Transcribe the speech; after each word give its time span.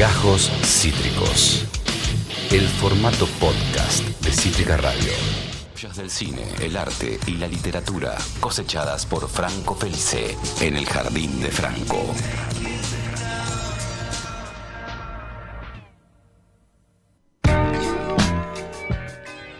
Gajos 0.00 0.50
Cítricos. 0.64 1.66
El 2.50 2.66
formato 2.66 3.26
podcast 3.38 4.02
de 4.24 4.32
Cítrica 4.32 4.78
Radio. 4.78 5.12
Joyas 5.74 5.98
del 5.98 6.08
cine, 6.08 6.40
el 6.62 6.74
arte 6.78 7.20
y 7.26 7.32
la 7.32 7.46
literatura 7.46 8.16
cosechadas 8.40 9.04
por 9.04 9.28
Franco 9.28 9.74
Felice 9.74 10.38
en 10.62 10.78
el 10.78 10.86
Jardín 10.86 11.38
de 11.42 11.48
Franco. 11.48 11.98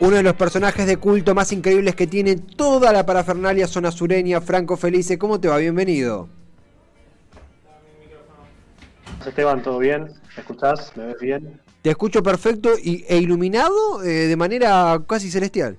Uno 0.01 0.17
de 0.17 0.23
los 0.23 0.37
personajes 0.37 0.87
de 0.87 0.97
culto 0.97 1.35
más 1.35 1.53
increíbles 1.53 1.95
que 1.95 2.07
tiene 2.07 2.37
toda 2.37 2.95
la 2.95 3.05
parafernalia 3.05 3.67
zona 3.67 3.91
sureña, 3.91 4.41
Franco 4.41 4.79
Felice. 4.79 5.19
¿Cómo 5.19 5.39
te 5.39 5.49
va? 5.49 5.59
Bienvenido. 5.59 6.40
Esteban, 9.27 9.63
¿todo 9.63 9.79
bien? 9.79 10.05
¿Me 10.37 10.41
escuchás? 10.41 10.97
¿Me 10.97 11.07
ves 11.07 11.21
bien? 11.21 11.61
Te 11.83 11.91
escucho 11.91 12.23
perfecto 12.23 12.71
y, 12.83 13.05
e 13.09 13.19
iluminado 13.19 14.03
eh, 14.03 14.27
de 14.29 14.37
manera 14.37 15.01
casi 15.07 15.31
celestial. 15.31 15.79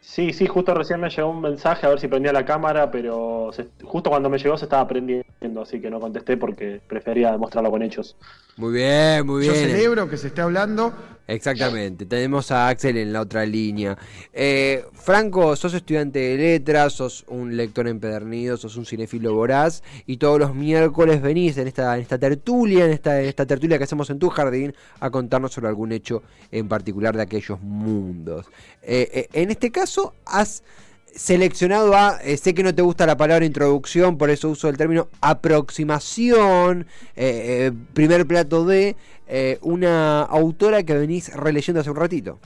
Sí, 0.00 0.32
sí, 0.32 0.46
justo 0.46 0.74
recién 0.74 1.00
me 1.00 1.10
llegó 1.10 1.28
un 1.28 1.42
mensaje 1.42 1.86
a 1.86 1.90
ver 1.90 2.00
si 2.00 2.08
prendía 2.08 2.32
la 2.32 2.44
cámara, 2.44 2.90
pero 2.90 3.50
justo 3.84 4.10
cuando 4.10 4.30
me 4.30 4.38
llegó 4.38 4.56
se 4.56 4.64
estaba 4.64 4.88
prendiendo, 4.88 5.62
así 5.62 5.80
que 5.80 5.90
no 5.90 6.00
contesté 6.00 6.36
porque 6.36 6.80
prefería 6.88 7.30
demostrarlo 7.30 7.70
con 7.70 7.82
hechos. 7.82 8.16
Muy 8.56 8.72
bien, 8.72 9.26
muy 9.26 9.42
bien. 9.42 9.52
Yo 9.52 9.60
celebro 9.60 10.08
que 10.08 10.16
se 10.16 10.28
esté 10.28 10.40
hablando. 10.40 10.94
Exactamente, 11.28 12.06
tenemos 12.06 12.50
a 12.50 12.68
Axel 12.68 12.96
en 12.96 13.12
la 13.12 13.20
otra 13.20 13.44
línea. 13.44 13.98
Eh, 14.32 14.82
Franco, 14.94 15.54
sos 15.56 15.74
estudiante 15.74 16.18
de 16.18 16.36
letras, 16.38 16.94
sos 16.94 17.26
un 17.28 17.54
lector 17.54 17.86
empedernido, 17.86 18.56
sos 18.56 18.78
un 18.78 18.86
cinéfilo 18.86 19.34
voraz 19.34 19.82
y 20.06 20.16
todos 20.16 20.38
los 20.38 20.54
miércoles 20.54 21.20
venís 21.20 21.58
en 21.58 21.68
esta, 21.68 22.02
tertulia, 22.18 22.86
en 22.86 22.92
esta, 22.92 23.20
esta 23.20 23.44
tertulia 23.44 23.76
que 23.76 23.84
hacemos 23.84 24.08
en 24.08 24.18
tu 24.18 24.30
jardín, 24.30 24.74
a 25.00 25.10
contarnos 25.10 25.52
sobre 25.52 25.68
algún 25.68 25.92
hecho 25.92 26.22
en 26.50 26.66
particular 26.66 27.14
de 27.14 27.24
aquellos 27.24 27.60
mundos. 27.60 28.46
Eh, 28.80 29.10
eh, 29.12 29.28
en 29.34 29.50
este 29.50 29.70
caso, 29.70 30.14
has 30.24 30.62
seleccionado 31.14 31.94
a, 31.94 32.18
eh, 32.22 32.36
sé 32.36 32.54
que 32.54 32.62
no 32.62 32.74
te 32.74 32.82
gusta 32.82 33.06
la 33.06 33.16
palabra 33.16 33.44
introducción, 33.44 34.18
por 34.18 34.30
eso 34.30 34.50
uso 34.50 34.68
el 34.68 34.76
término 34.76 35.08
aproximación, 35.20 36.86
eh, 37.16 37.68
eh, 37.68 37.72
primer 37.92 38.26
plato 38.26 38.64
de 38.64 38.96
una 39.60 40.22
autora 40.22 40.84
que 40.84 40.94
venís 40.94 41.34
releyendo 41.34 41.80
hace 41.80 41.90
un 41.90 41.96
ratito. 41.96 42.38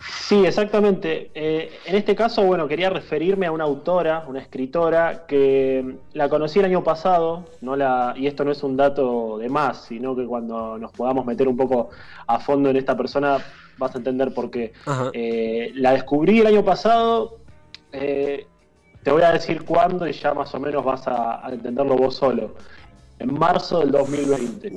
Sí, 0.00 0.44
exactamente. 0.46 1.30
en 1.34 1.96
este 1.96 2.14
caso, 2.14 2.42
bueno, 2.44 2.68
quería 2.68 2.90
referirme 2.90 3.46
a 3.46 3.52
una 3.52 3.64
autora, 3.64 4.24
una 4.28 4.40
escritora, 4.40 5.26
que 5.26 5.96
la 6.12 6.28
conocí 6.28 6.60
el 6.60 6.66
año 6.66 6.84
pasado, 6.84 7.46
no 7.60 7.74
la, 7.74 8.14
y 8.16 8.26
esto 8.26 8.44
no 8.44 8.52
es 8.52 8.62
un 8.62 8.76
dato 8.76 9.38
de 9.38 9.48
más, 9.48 9.86
sino 9.86 10.14
que 10.14 10.24
cuando 10.26 10.78
nos 10.78 10.92
podamos 10.92 11.26
meter 11.26 11.48
un 11.48 11.56
poco 11.56 11.90
a 12.26 12.38
fondo 12.38 12.70
en 12.70 12.76
esta 12.76 12.96
persona, 12.96 13.38
vas 13.78 13.94
a 13.94 13.98
entender 13.98 14.34
por 14.34 14.50
qué. 14.50 14.72
Eh, 15.12 15.72
la 15.74 15.92
descubrí 15.92 16.40
el 16.40 16.46
año 16.46 16.64
pasado, 16.64 17.38
eh, 17.92 18.46
te 19.02 19.10
voy 19.10 19.22
a 19.22 19.32
decir 19.32 19.64
cuándo 19.64 20.06
y 20.06 20.12
ya 20.12 20.34
más 20.34 20.54
o 20.54 20.60
menos 20.60 20.84
vas 20.84 21.06
a, 21.06 21.48
entenderlo 21.50 21.96
vos 21.96 22.16
solo. 22.16 22.54
En 23.18 23.32
marzo 23.34 23.80
del 23.80 23.90
2020. 23.92 24.72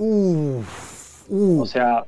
o 1.59 1.65
sea, 1.65 2.05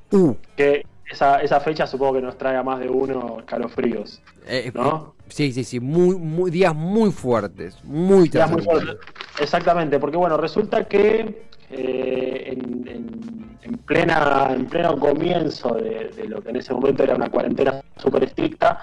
que 0.56 0.86
esa, 1.09 1.59
fecha 1.59 1.86
supongo 1.86 2.14
que 2.14 2.22
nos 2.22 2.38
trae 2.38 2.56
a 2.56 2.64
más 2.64 2.80
de 2.80 2.90
uno 2.90 3.38
escalofríos. 3.40 4.22
Eh, 4.48 4.72
¿no? 4.73 5.16
Sí, 5.28 5.52
sí, 5.52 5.64
sí, 5.64 5.80
muy, 5.80 6.16
muy, 6.16 6.52
días 6.52 6.76
muy 6.76 7.12
fuertes, 7.12 7.84
muy 7.84 8.30
días 8.30 8.50
muy 8.52 8.62
fuertes. 8.62 8.98
Exactamente, 9.40 10.00
porque 10.00 10.18
bueno, 10.18 10.38
resulta 10.38 10.84
que 10.86 11.46
en, 11.70 12.88
en, 12.88 13.78
plena, 13.86 14.50
en 14.52 14.66
pleno 14.66 14.98
comienzo 15.00 15.76
de, 15.76 16.26
lo 16.28 16.42
que 16.42 16.50
en 16.50 16.56
ese 16.58 16.74
momento 16.74 17.04
era 17.04 17.16
una 17.16 17.30
cuarentena 17.30 17.81
súper 17.98 18.24
estricta, 18.24 18.80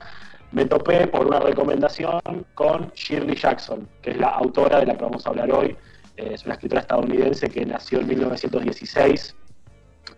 me 0.53 0.65
topé 0.65 1.07
por 1.07 1.27
una 1.27 1.39
recomendación 1.41 2.21
con 2.55 2.91
Shirley 2.95 3.37
Jackson, 3.37 3.89
que 4.03 4.11
es 4.11 4.19
la 4.19 4.29
autora 4.29 4.81
de 4.81 4.87
la 4.87 4.97
que 4.97 5.05
vamos 5.05 5.25
a 5.27 5.31
hablar 5.31 5.53
hoy. 5.53 5.77
Eh, 6.17 6.31
es 6.35 6.45
una 6.45 6.55
escritora 6.55 6.81
estadounidense 6.81 7.49
que 7.49 7.65
nació 7.65 8.01
en 8.01 8.09
1916 8.09 9.37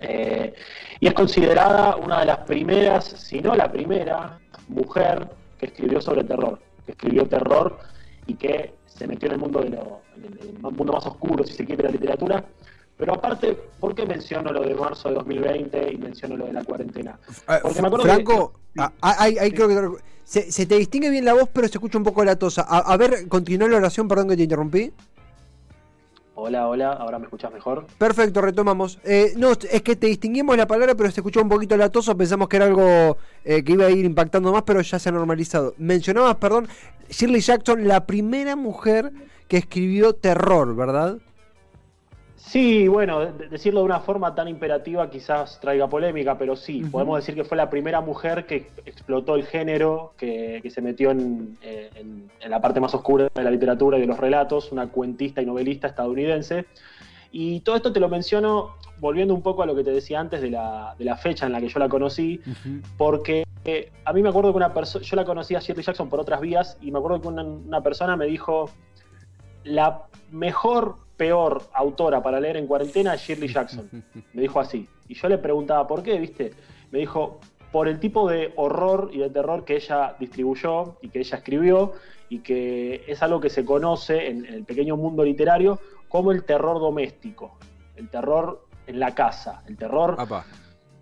eh, 0.00 0.54
y 1.00 1.06
es 1.06 1.15
considerada 1.15 1.97
una 1.97 2.20
de 2.20 2.26
las 2.26 2.38
primeras, 2.38 3.04
si 3.04 3.41
no 3.41 3.54
la 3.54 3.70
primera, 3.70 4.38
mujer 4.69 5.28
que 5.59 5.66
escribió 5.66 6.00
sobre 6.00 6.25
terror, 6.25 6.59
que 6.87 6.93
escribió 6.93 7.26
terror 7.26 7.78
y 8.26 8.34
que 8.34 8.75
se 8.87 9.06
metió 9.06 9.26
en 9.28 9.34
el 9.34 9.41
mundo 9.41 9.60
de 9.60 9.70
lo, 9.70 10.03
el 10.22 10.60
mundo 10.60 10.93
más 10.93 11.06
oscuro, 11.06 11.44
si 11.44 11.54
se 11.54 11.65
quiere, 11.65 11.82
de 11.82 11.88
la 11.88 11.93
literatura, 11.93 12.44
pero 12.97 13.15
aparte, 13.15 13.59
¿por 13.81 13.94
qué 13.94 14.06
menciono 14.06 14.53
lo 14.53 14.62
de 14.62 14.75
marzo 14.75 15.09
de 15.09 15.16
2020 15.16 15.93
y 15.93 15.97
menciono 15.99 16.37
lo 16.37 16.47
de 16.47 16.53
la 16.53 16.62
cuarentena? 16.62 17.19
Ah, 17.47 17.59
Porque 17.62 17.81
me 17.82 17.88
acuerdo 17.88 18.04
Franco, 18.04 18.53
ah, 18.78 18.93
ah, 19.00 19.26
creo 19.53 19.69
que 19.69 20.03
se, 20.25 20.66
te 20.66 20.78
distingue 20.78 21.10
bien 21.10 21.25
la 21.25 21.34
voz, 21.34 21.49
pero 21.53 21.66
se 21.66 21.75
escucha 21.75 21.99
un 21.99 22.04
poco 22.04 22.25
la 22.25 22.37
tosa. 22.37 22.62
A, 22.62 22.97
ver, 22.97 23.28
continúa 23.28 23.69
la 23.69 23.78
oración, 23.78 24.09
perdón 24.09 24.28
que 24.28 24.37
te 24.37 24.44
interrumpí. 24.44 24.93
Hola, 26.34 26.66
hola, 26.66 26.93
ahora 26.93 27.19
me 27.19 27.26
escuchas 27.26 27.53
mejor. 27.53 27.87
Perfecto, 27.98 28.41
retomamos. 28.41 28.98
Eh, 29.04 29.34
no, 29.37 29.53
es 29.53 29.82
que 29.82 29.97
te 29.97 30.06
distinguimos 30.06 30.56
la 30.56 30.66
palabra, 30.66 30.94
pero 30.94 31.10
se 31.10 31.20
escuchó 31.20 31.43
un 31.43 31.48
poquito 31.50 31.76
la 31.76 31.91
tosa. 31.91 32.15
Pensamos 32.15 32.48
que 32.48 32.56
era 32.56 32.65
algo 32.65 33.19
eh, 33.44 33.62
que 33.62 33.72
iba 33.72 33.84
a 33.84 33.91
ir 33.91 34.04
impactando 34.06 34.50
más, 34.50 34.62
pero 34.62 34.81
ya 34.81 34.98
se 34.98 35.10
ha 35.10 35.12
normalizado. 35.12 35.75
Mencionabas, 35.76 36.37
perdón, 36.37 36.69
Shirley 37.10 37.43
Jackson, 37.43 37.87
la 37.87 38.06
primera 38.06 38.56
mujer 38.56 39.12
que 39.47 39.59
escribió 39.59 40.15
terror, 40.15 40.75
¿verdad? 40.75 41.19
Sí, 42.44 42.88
bueno, 42.88 43.25
decirlo 43.25 43.80
de 43.80 43.86
una 43.86 44.00
forma 44.00 44.34
tan 44.34 44.48
imperativa 44.48 45.08
quizás 45.08 45.60
traiga 45.60 45.88
polémica, 45.88 46.36
pero 46.36 46.56
sí, 46.56 46.82
podemos 46.82 47.16
decir 47.16 47.36
que 47.36 47.44
fue 47.44 47.56
la 47.56 47.70
primera 47.70 48.00
mujer 48.00 48.47
que 48.47 48.69
explotó 48.84 49.36
el 49.36 49.44
género, 49.44 50.12
que, 50.19 50.60
se 50.69 50.82
metió 50.82 51.12
eh, 51.12 51.91
en, 51.94 52.31
la 52.47 52.60
parte 52.60 52.81
más 52.81 52.94
oscura 52.94 53.28
de 53.32 53.44
la 53.44 53.50
literatura 53.50 53.97
y 53.97 54.00
de 54.00 54.06
los 54.06 54.19
relatos, 54.19 54.72
una 54.72 54.88
cuentista 54.88 55.41
y 55.41 55.47
novelista 55.47 55.86
estadounidense. 55.86 56.66
Y 57.31 57.60
todo 57.60 57.76
esto 57.76 57.92
te 57.92 58.00
lo 58.00 58.08
menciono 58.08 58.75
volviendo 58.98 59.34
un 59.34 59.42
poco 59.42 59.62
a 59.62 59.66
lo 59.66 59.75
que 59.75 59.84
te 59.84 59.92
decía 59.92 60.19
antes 60.19 60.42
de 60.42 60.50
la, 60.50 61.16
fecha 61.22 61.47
en 61.47 61.52
la 61.52 61.60
que 61.60 61.69
yo 61.69 61.78
la 61.78 61.88
conocí, 61.88 62.41
porque 62.98 63.44
eh, 63.64 63.92
a 64.04 64.12
mí 64.12 64.20
me 64.20 64.28
acuerdo 64.28 64.50
que 64.50 64.56
una 64.56 64.75
persona, 64.75 65.04
yo 65.04 65.16
la 65.16 65.25
conocí 65.25 65.54
a 65.54 65.60
Shirley 65.60 65.84
Jackson 65.84 66.10
por 66.10 66.20
otras 66.20 66.41
vías, 66.41 66.76
y 66.82 66.91
me 66.91 66.98
acuerdo 66.98 67.20
que 67.20 67.28
una 67.28 67.81
persona 67.82 68.16
me 68.16 68.26
dijo, 68.26 68.69
la 69.64 70.02
mejor 70.31 71.01
peor 71.16 71.62
autora 71.74 72.22
para 72.22 72.40
leer 72.40 72.56
en 72.56 72.66
cuarentena 72.66 73.14
es 73.14 73.22
Shirley 73.22 73.48
Jackson. 73.52 73.88
Me 74.32 74.42
dijo 74.42 74.60
así. 74.60 74.88
Y 75.08 75.14
yo 75.14 75.28
le 75.28 75.38
preguntaba, 75.38 75.86
¿por 75.86 76.02
qué? 76.02 76.18
¿Viste? 76.18 76.52
Me 76.90 76.98
dijo, 76.98 77.40
por 77.70 77.88
el 77.88 77.98
tipo 77.98 78.28
de 78.28 78.52
horror 78.56 79.10
y 79.12 79.18
de 79.18 79.30
terror 79.30 79.64
que 79.64 79.76
ella 79.76 80.14
distribuyó 80.18 80.96
y 81.00 81.08
que 81.08 81.20
ella 81.20 81.38
escribió, 81.38 81.92
y 82.32 82.38
que 82.38 83.04
es 83.06 83.22
algo 83.22 83.42
que 83.42 83.50
se 83.50 83.62
conoce 83.62 84.28
en, 84.28 84.46
el 84.46 84.64
pequeño 84.64 84.96
mundo 84.96 85.22
literario 85.22 85.78
como 86.08 86.32
el 86.32 86.44
terror 86.44 86.80
doméstico, 86.80 87.58
el 87.94 88.08
terror 88.08 88.64
en 88.86 88.98
la 89.00 89.14
casa, 89.14 89.62
el 89.68 89.76
terror 89.76 90.16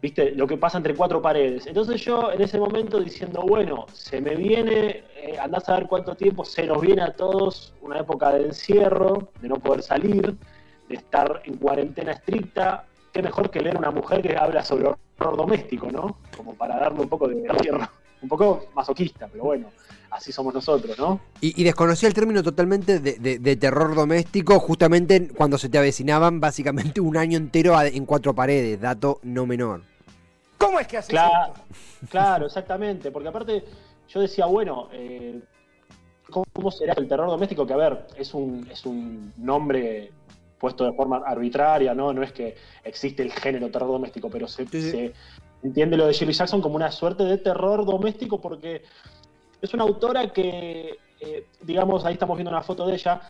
viste, 0.01 0.33
lo 0.33 0.47
que 0.47 0.57
pasa 0.57 0.79
entre 0.79 0.95
cuatro 0.95 1.21
paredes. 1.21 1.67
Entonces 1.67 2.01
yo 2.03 2.33
en 2.33 2.41
ese 2.41 2.59
momento 2.59 2.99
diciendo, 2.99 3.43
bueno, 3.43 3.87
se 3.93 4.21
me 4.21 4.35
viene, 4.35 5.05
eh, 5.17 5.37
andás 5.41 5.69
a 5.69 5.77
ver 5.77 5.87
cuánto 5.87 6.15
tiempo, 6.15 6.45
se 6.45 6.67
nos 6.67 6.81
viene 6.81 7.03
a 7.03 7.13
todos 7.13 7.75
una 7.83 7.99
época 7.99 8.33
de 8.33 8.47
encierro, 8.47 9.31
de 9.41 9.49
no 9.49 9.57
poder 9.57 9.83
salir, 9.83 10.37
de 10.89 10.95
estar 10.95 11.43
en 11.45 11.57
cuarentena 11.57 12.13
estricta, 12.13 12.87
qué 13.13 13.23
mejor 13.23 13.51
que 13.51 13.61
leer 13.61 13.77
una 13.77 13.91
mujer 13.91 14.23
que 14.23 14.37
habla 14.37 14.65
sobre 14.65 14.87
horror 14.87 15.37
doméstico, 15.37 15.91
¿no? 15.91 16.19
Como 16.37 16.55
para 16.55 16.79
darle 16.79 17.01
un 17.01 17.09
poco 17.09 17.29
de 17.29 17.37
tierra, 17.61 17.91
un 18.23 18.29
poco 18.29 18.67
masoquista, 18.75 19.29
pero 19.31 19.45
bueno, 19.45 19.69
así 20.11 20.33
somos 20.33 20.55
nosotros, 20.55 20.99
¿no? 20.99 21.21
Y, 21.41 21.63
desconocía 21.63 22.09
el 22.09 22.15
término 22.15 22.43
totalmente 22.43 22.99
de, 22.99 23.57
terror 23.57 23.95
doméstico, 23.95 24.59
justamente 24.59 25.29
cuando 25.29 25.59
se 25.59 25.69
te 25.69 25.79
avecinaban 25.79 26.41
básicamente 26.41 27.01
un 27.01 27.17
año 27.17 27.37
entero 27.37 27.81
en 27.81 28.07
cuatro 28.07 28.35
paredes, 28.35 28.81
dato 28.81 29.21
no 29.23 29.47
menor. 29.47 29.90
¿Cómo 30.61 30.79
es 30.79 30.87
que 30.87 30.99
haces 30.99 31.11
claro, 31.11 31.55
Claro, 32.11 32.47
exactamente, 32.47 33.11
porque 33.11 33.29
aparte 33.29 33.65
yo 34.09 34.21
decía, 34.21 34.45
bueno, 34.45 34.89
eh, 34.93 35.41
¿cómo, 36.29 36.71
será 36.71 36.93
el 36.99 37.09
terror 37.09 37.29
doméstico? 37.29 37.67
Que 37.67 37.73
a 37.73 37.79
ver, 37.79 38.07
es 38.15 38.35
un, 38.35 38.69
es 38.71 38.85
un 38.85 39.33
nombre 39.39 40.13
puesto 40.59 40.85
de 40.85 40.93
forma 40.93 41.23
arbitraria, 41.25 41.95
¿no? 41.95 42.13
No 42.13 42.23
es 42.23 42.33
que 42.33 42.57
existe 42.85 43.23
el 43.23 43.33
género 43.33 43.71
terror 43.71 43.89
doméstico, 43.89 44.29
pero 44.29 44.47
se, 44.47 45.15
entiende 45.63 45.97
lo 45.97 46.07
de 46.07 46.13
Shirley 46.13 46.35
Jackson 46.35 46.61
como 46.61 46.77
una 46.77 46.93
suerte 46.93 47.25
de 47.25 47.39
terror 47.39 47.87
doméstico 47.87 48.39
porque 48.39 48.83
es 49.63 49.73
una 49.73 49.85
autora 49.85 50.31
que, 50.31 50.99
eh, 51.21 51.47
digamos, 51.63 52.05
ahí 52.05 52.13
estamos 52.13 52.37
viendo 52.37 52.51
una 52.51 52.63
foto 52.63 52.87
de 52.87 52.95
ella, 52.95 53.23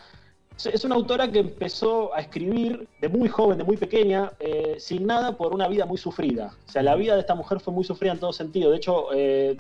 es 0.67 0.85
una 0.85 0.95
autora 0.95 1.31
que 1.31 1.39
empezó 1.39 2.15
a 2.15 2.21
escribir 2.21 2.89
de 3.01 3.09
muy 3.09 3.29
joven, 3.29 3.59
de 3.59 3.65
muy 3.65 3.77
pequeña, 3.77 4.33
eh, 4.41 4.77
sin 4.79 5.07
nada 5.07 5.37
por 5.37 5.55
una 5.55 5.69
vida 5.69 5.87
muy 5.87 5.99
sufrida. 5.99 6.53
O 6.67 6.71
sea, 6.71 6.83
la 6.83 6.95
vida 6.95 7.15
de 7.15 7.21
esta 7.21 7.35
mujer 7.35 7.61
fue 7.61 7.73
muy 7.73 7.85
sufrida 7.85 8.13
en 8.13 8.19
todo 8.19 8.33
sentido. 8.33 8.71
De 8.71 8.77
hecho, 8.77 9.07
eh, 9.15 9.57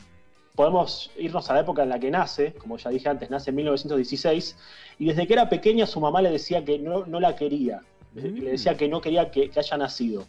podemos 0.55 1.11
irnos 1.17 1.49
a 1.51 1.55
la 1.55 1.61
época 1.61 1.83
en 1.83 1.89
la 1.89 1.99
que 1.99 2.11
nace, 2.11 2.53
como 2.55 2.77
ya 2.77 2.91
dije 2.91 3.09
antes, 3.09 3.31
nace 3.31 3.51
en 3.51 3.57
1916, 3.57 4.57
y 4.99 5.07
desde 5.07 5.27
que 5.27 5.33
era 5.33 5.49
pequeña 5.49 5.87
su 5.87 6.01
mamá 6.01 6.21
le 6.23 6.31
decía 6.31 6.65
que 6.65 6.79
no, 6.79 7.07
no 7.07 7.21
la 7.21 7.37
quería, 7.37 7.81
Le 8.15 8.51
decía 8.51 8.77
que 8.77 8.89
no 8.89 9.01
quería 9.01 9.31
que 9.31 9.51
haya 9.57 9.77
nacido. 9.77 10.25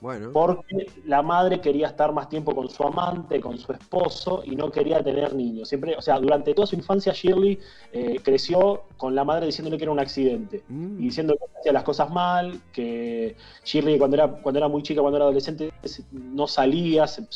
Bueno. 0.00 0.30
Porque 0.32 0.86
la 1.06 1.22
madre 1.22 1.60
quería 1.60 1.88
estar 1.88 2.12
más 2.12 2.28
tiempo 2.28 2.54
con 2.54 2.68
su 2.68 2.82
amante, 2.82 3.40
con 3.40 3.58
su 3.58 3.72
esposo, 3.72 4.42
y 4.44 4.54
no 4.56 4.70
quería 4.70 5.02
tener 5.02 5.34
niños. 5.34 5.68
Siempre, 5.68 5.96
o 5.96 6.02
sea, 6.02 6.18
durante 6.18 6.52
toda 6.54 6.66
su 6.66 6.76
infancia, 6.76 7.12
Shirley 7.12 7.58
eh, 7.92 8.20
creció 8.22 8.84
con 8.96 9.14
la 9.14 9.24
madre 9.24 9.46
diciéndole 9.46 9.76
que 9.76 9.84
era 9.84 9.92
un 9.92 10.00
accidente. 10.00 10.62
Mm. 10.68 10.98
Y 11.00 11.04
diciendo 11.04 11.36
que 11.36 11.58
hacía 11.58 11.72
las 11.72 11.84
cosas 11.84 12.10
mal, 12.10 12.60
que 12.72 13.36
Shirley 13.64 13.98
cuando 13.98 14.16
era, 14.16 14.28
cuando 14.28 14.58
era 14.58 14.68
muy 14.68 14.82
chica, 14.82 15.00
cuando 15.00 15.16
era 15.16 15.24
adolescente, 15.24 15.72
no 16.12 16.46
salía, 16.46 17.06
se, 17.06 17.26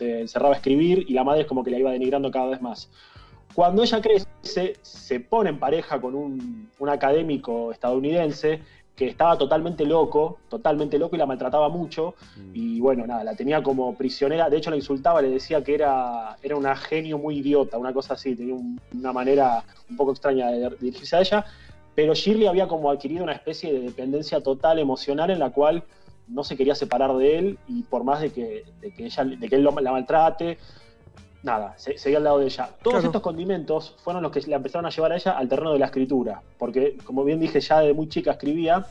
encerraba 0.00 0.54
a 0.54 0.56
escribir, 0.56 1.04
y 1.08 1.14
la 1.14 1.24
madre 1.24 1.42
es 1.42 1.46
como 1.46 1.62
que 1.62 1.70
la 1.70 1.78
iba 1.78 1.90
denigrando 1.90 2.30
cada 2.30 2.46
vez 2.48 2.60
más. 2.60 2.90
Cuando 3.54 3.82
ella 3.82 4.02
crece, 4.02 4.74
se 4.82 5.20
pone 5.20 5.48
en 5.48 5.58
pareja 5.58 5.98
con 5.98 6.14
un, 6.14 6.68
un 6.78 6.88
académico 6.90 7.72
estadounidense 7.72 8.60
que 8.96 9.06
estaba 9.06 9.36
totalmente 9.36 9.84
loco, 9.84 10.38
totalmente 10.48 10.98
loco 10.98 11.14
y 11.14 11.18
la 11.18 11.26
maltrataba 11.26 11.68
mucho. 11.68 12.14
Mm. 12.36 12.50
Y 12.54 12.80
bueno, 12.80 13.06
nada, 13.06 13.22
la 13.22 13.34
tenía 13.34 13.62
como 13.62 13.94
prisionera. 13.94 14.48
De 14.48 14.56
hecho, 14.56 14.70
la 14.70 14.76
insultaba, 14.76 15.20
le 15.20 15.28
decía 15.28 15.62
que 15.62 15.74
era, 15.74 16.38
era 16.42 16.56
una 16.56 16.74
genio 16.74 17.18
muy 17.18 17.38
idiota, 17.38 17.76
una 17.76 17.92
cosa 17.92 18.14
así. 18.14 18.34
Tenía 18.34 18.56
una 18.94 19.12
manera 19.12 19.62
un 19.90 19.96
poco 19.96 20.12
extraña 20.12 20.50
de 20.50 20.70
dirigirse 20.80 21.14
a 21.14 21.20
ella. 21.20 21.44
Pero 21.94 22.14
Shirley 22.14 22.46
había 22.46 22.66
como 22.66 22.90
adquirido 22.90 23.22
una 23.22 23.34
especie 23.34 23.70
de 23.70 23.80
dependencia 23.80 24.40
total 24.42 24.78
emocional 24.78 25.30
en 25.30 25.40
la 25.40 25.50
cual 25.50 25.84
no 26.26 26.42
se 26.42 26.56
quería 26.56 26.74
separar 26.74 27.14
de 27.16 27.38
él 27.38 27.58
y 27.68 27.82
por 27.82 28.02
más 28.02 28.20
de 28.20 28.32
que, 28.32 28.64
que, 28.96 29.06
ella, 29.06 29.24
de 29.24 29.48
que 29.48 29.56
él 29.56 29.64
la 29.64 29.92
maltrate, 29.92 30.58
nada, 31.46 31.74
seguía 31.78 32.18
al 32.18 32.24
lado 32.24 32.40
de 32.40 32.46
ella. 32.46 32.68
Todos 32.82 33.04
estos 33.04 33.22
condimentos 33.22 33.94
fueron 34.02 34.22
los 34.22 34.32
que 34.32 34.40
la 34.42 34.56
empezaron 34.56 34.84
a 34.84 34.90
llevar 34.90 35.12
a 35.12 35.16
ella 35.16 35.38
al 35.38 35.48
terreno 35.48 35.72
de 35.72 35.78
la 35.78 35.86
escritura, 35.86 36.42
porque 36.58 36.98
como 37.04 37.24
bien 37.24 37.40
dije, 37.40 37.60
ya 37.60 37.80
de 37.80 37.94
muy 37.94 38.08
chica 38.08 38.32
escribía, 38.32 38.84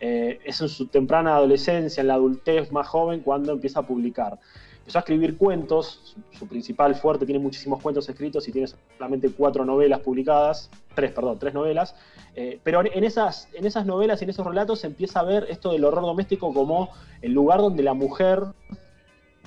eh, 0.00 0.40
es 0.44 0.60
en 0.60 0.68
su 0.68 0.86
temprana 0.86 1.36
adolescencia, 1.36 2.00
en 2.00 2.08
la 2.08 2.14
adultez 2.14 2.72
más 2.72 2.88
joven, 2.88 3.20
cuando 3.20 3.52
empieza 3.52 3.80
a 3.80 3.82
publicar. 3.86 4.38
Empezó 4.78 4.98
a 4.98 5.00
escribir 5.00 5.36
cuentos, 5.36 6.16
su, 6.30 6.48
principal 6.48 6.94
fuerte, 6.94 7.26
tiene 7.26 7.40
muchísimos 7.40 7.82
cuentos 7.82 8.08
escritos 8.08 8.48
y 8.48 8.52
tiene 8.52 8.68
solamente 8.96 9.30
cuatro 9.30 9.66
novelas 9.66 10.00
publicadas, 10.00 10.70
tres, 10.94 11.12
perdón, 11.12 11.38
tres 11.38 11.52
novelas, 11.52 11.94
eh, 12.34 12.58
pero 12.64 12.80
en 12.82 13.04
esas, 13.04 13.48
en 13.52 13.66
esas 13.66 13.84
novelas 13.84 14.22
y 14.22 14.24
en 14.24 14.30
esos 14.30 14.46
relatos 14.46 14.80
se 14.80 14.86
empieza 14.86 15.20
a 15.20 15.24
ver 15.24 15.46
esto 15.50 15.72
del 15.72 15.84
horror 15.84 16.04
doméstico 16.04 16.54
como 16.54 16.88
el 17.20 17.32
lugar 17.32 17.60
donde 17.60 17.82
la 17.82 17.92
mujer, 17.92 18.44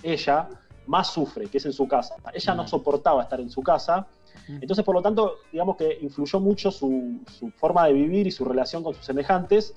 ella, 0.04 0.48
más 0.92 1.08
sufre, 1.14 1.48
que 1.48 1.58
es 1.58 1.66
en 1.66 1.72
su 1.72 1.88
casa. 1.88 2.16
Ella 2.34 2.54
no 2.54 2.68
soportaba 2.68 3.24
estar 3.24 3.40
en 3.40 3.50
su 3.50 3.64
casa, 3.64 4.06
entonces 4.50 4.84
por 4.84 4.94
lo 4.94 5.02
tanto, 5.02 5.38
digamos 5.50 5.78
que 5.78 5.98
influyó 6.02 6.42
mucho 6.42 6.70
su, 6.70 7.22
forma 7.56 7.88
de 7.88 7.94
vivir 7.94 8.28
y 8.28 8.32
su 8.32 8.44
relación 8.44 8.84
con 8.84 8.94
sus 8.94 9.06
semejantes 9.06 9.74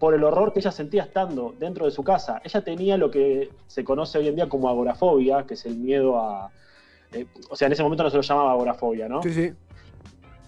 por 0.00 0.14
el 0.14 0.24
horror 0.24 0.52
que 0.52 0.58
ella 0.58 0.72
sentía 0.72 1.04
estando 1.04 1.54
dentro 1.56 1.84
de 1.86 1.92
su 1.92 2.02
casa. 2.02 2.42
Ella 2.44 2.60
tenía 2.62 2.96
lo 2.96 3.08
que 3.08 3.50
se 3.68 3.84
conoce 3.84 4.18
hoy 4.18 4.26
en 4.26 4.34
día 4.34 4.48
como 4.48 4.68
agorafobia, 4.68 5.46
que 5.46 5.54
es 5.54 5.64
el 5.64 5.76
miedo 5.76 6.18
a... 6.18 6.50
Eh, 7.12 7.26
o 7.48 7.54
sea, 7.54 7.66
en 7.66 7.72
ese 7.72 7.84
momento 7.84 8.02
no 8.02 8.10
se 8.10 8.16
lo 8.16 8.22
llamaba 8.22 8.50
agorafobia, 8.50 9.08
¿no? 9.08 9.22
Sí, 9.22 9.32
sí. 9.32 9.52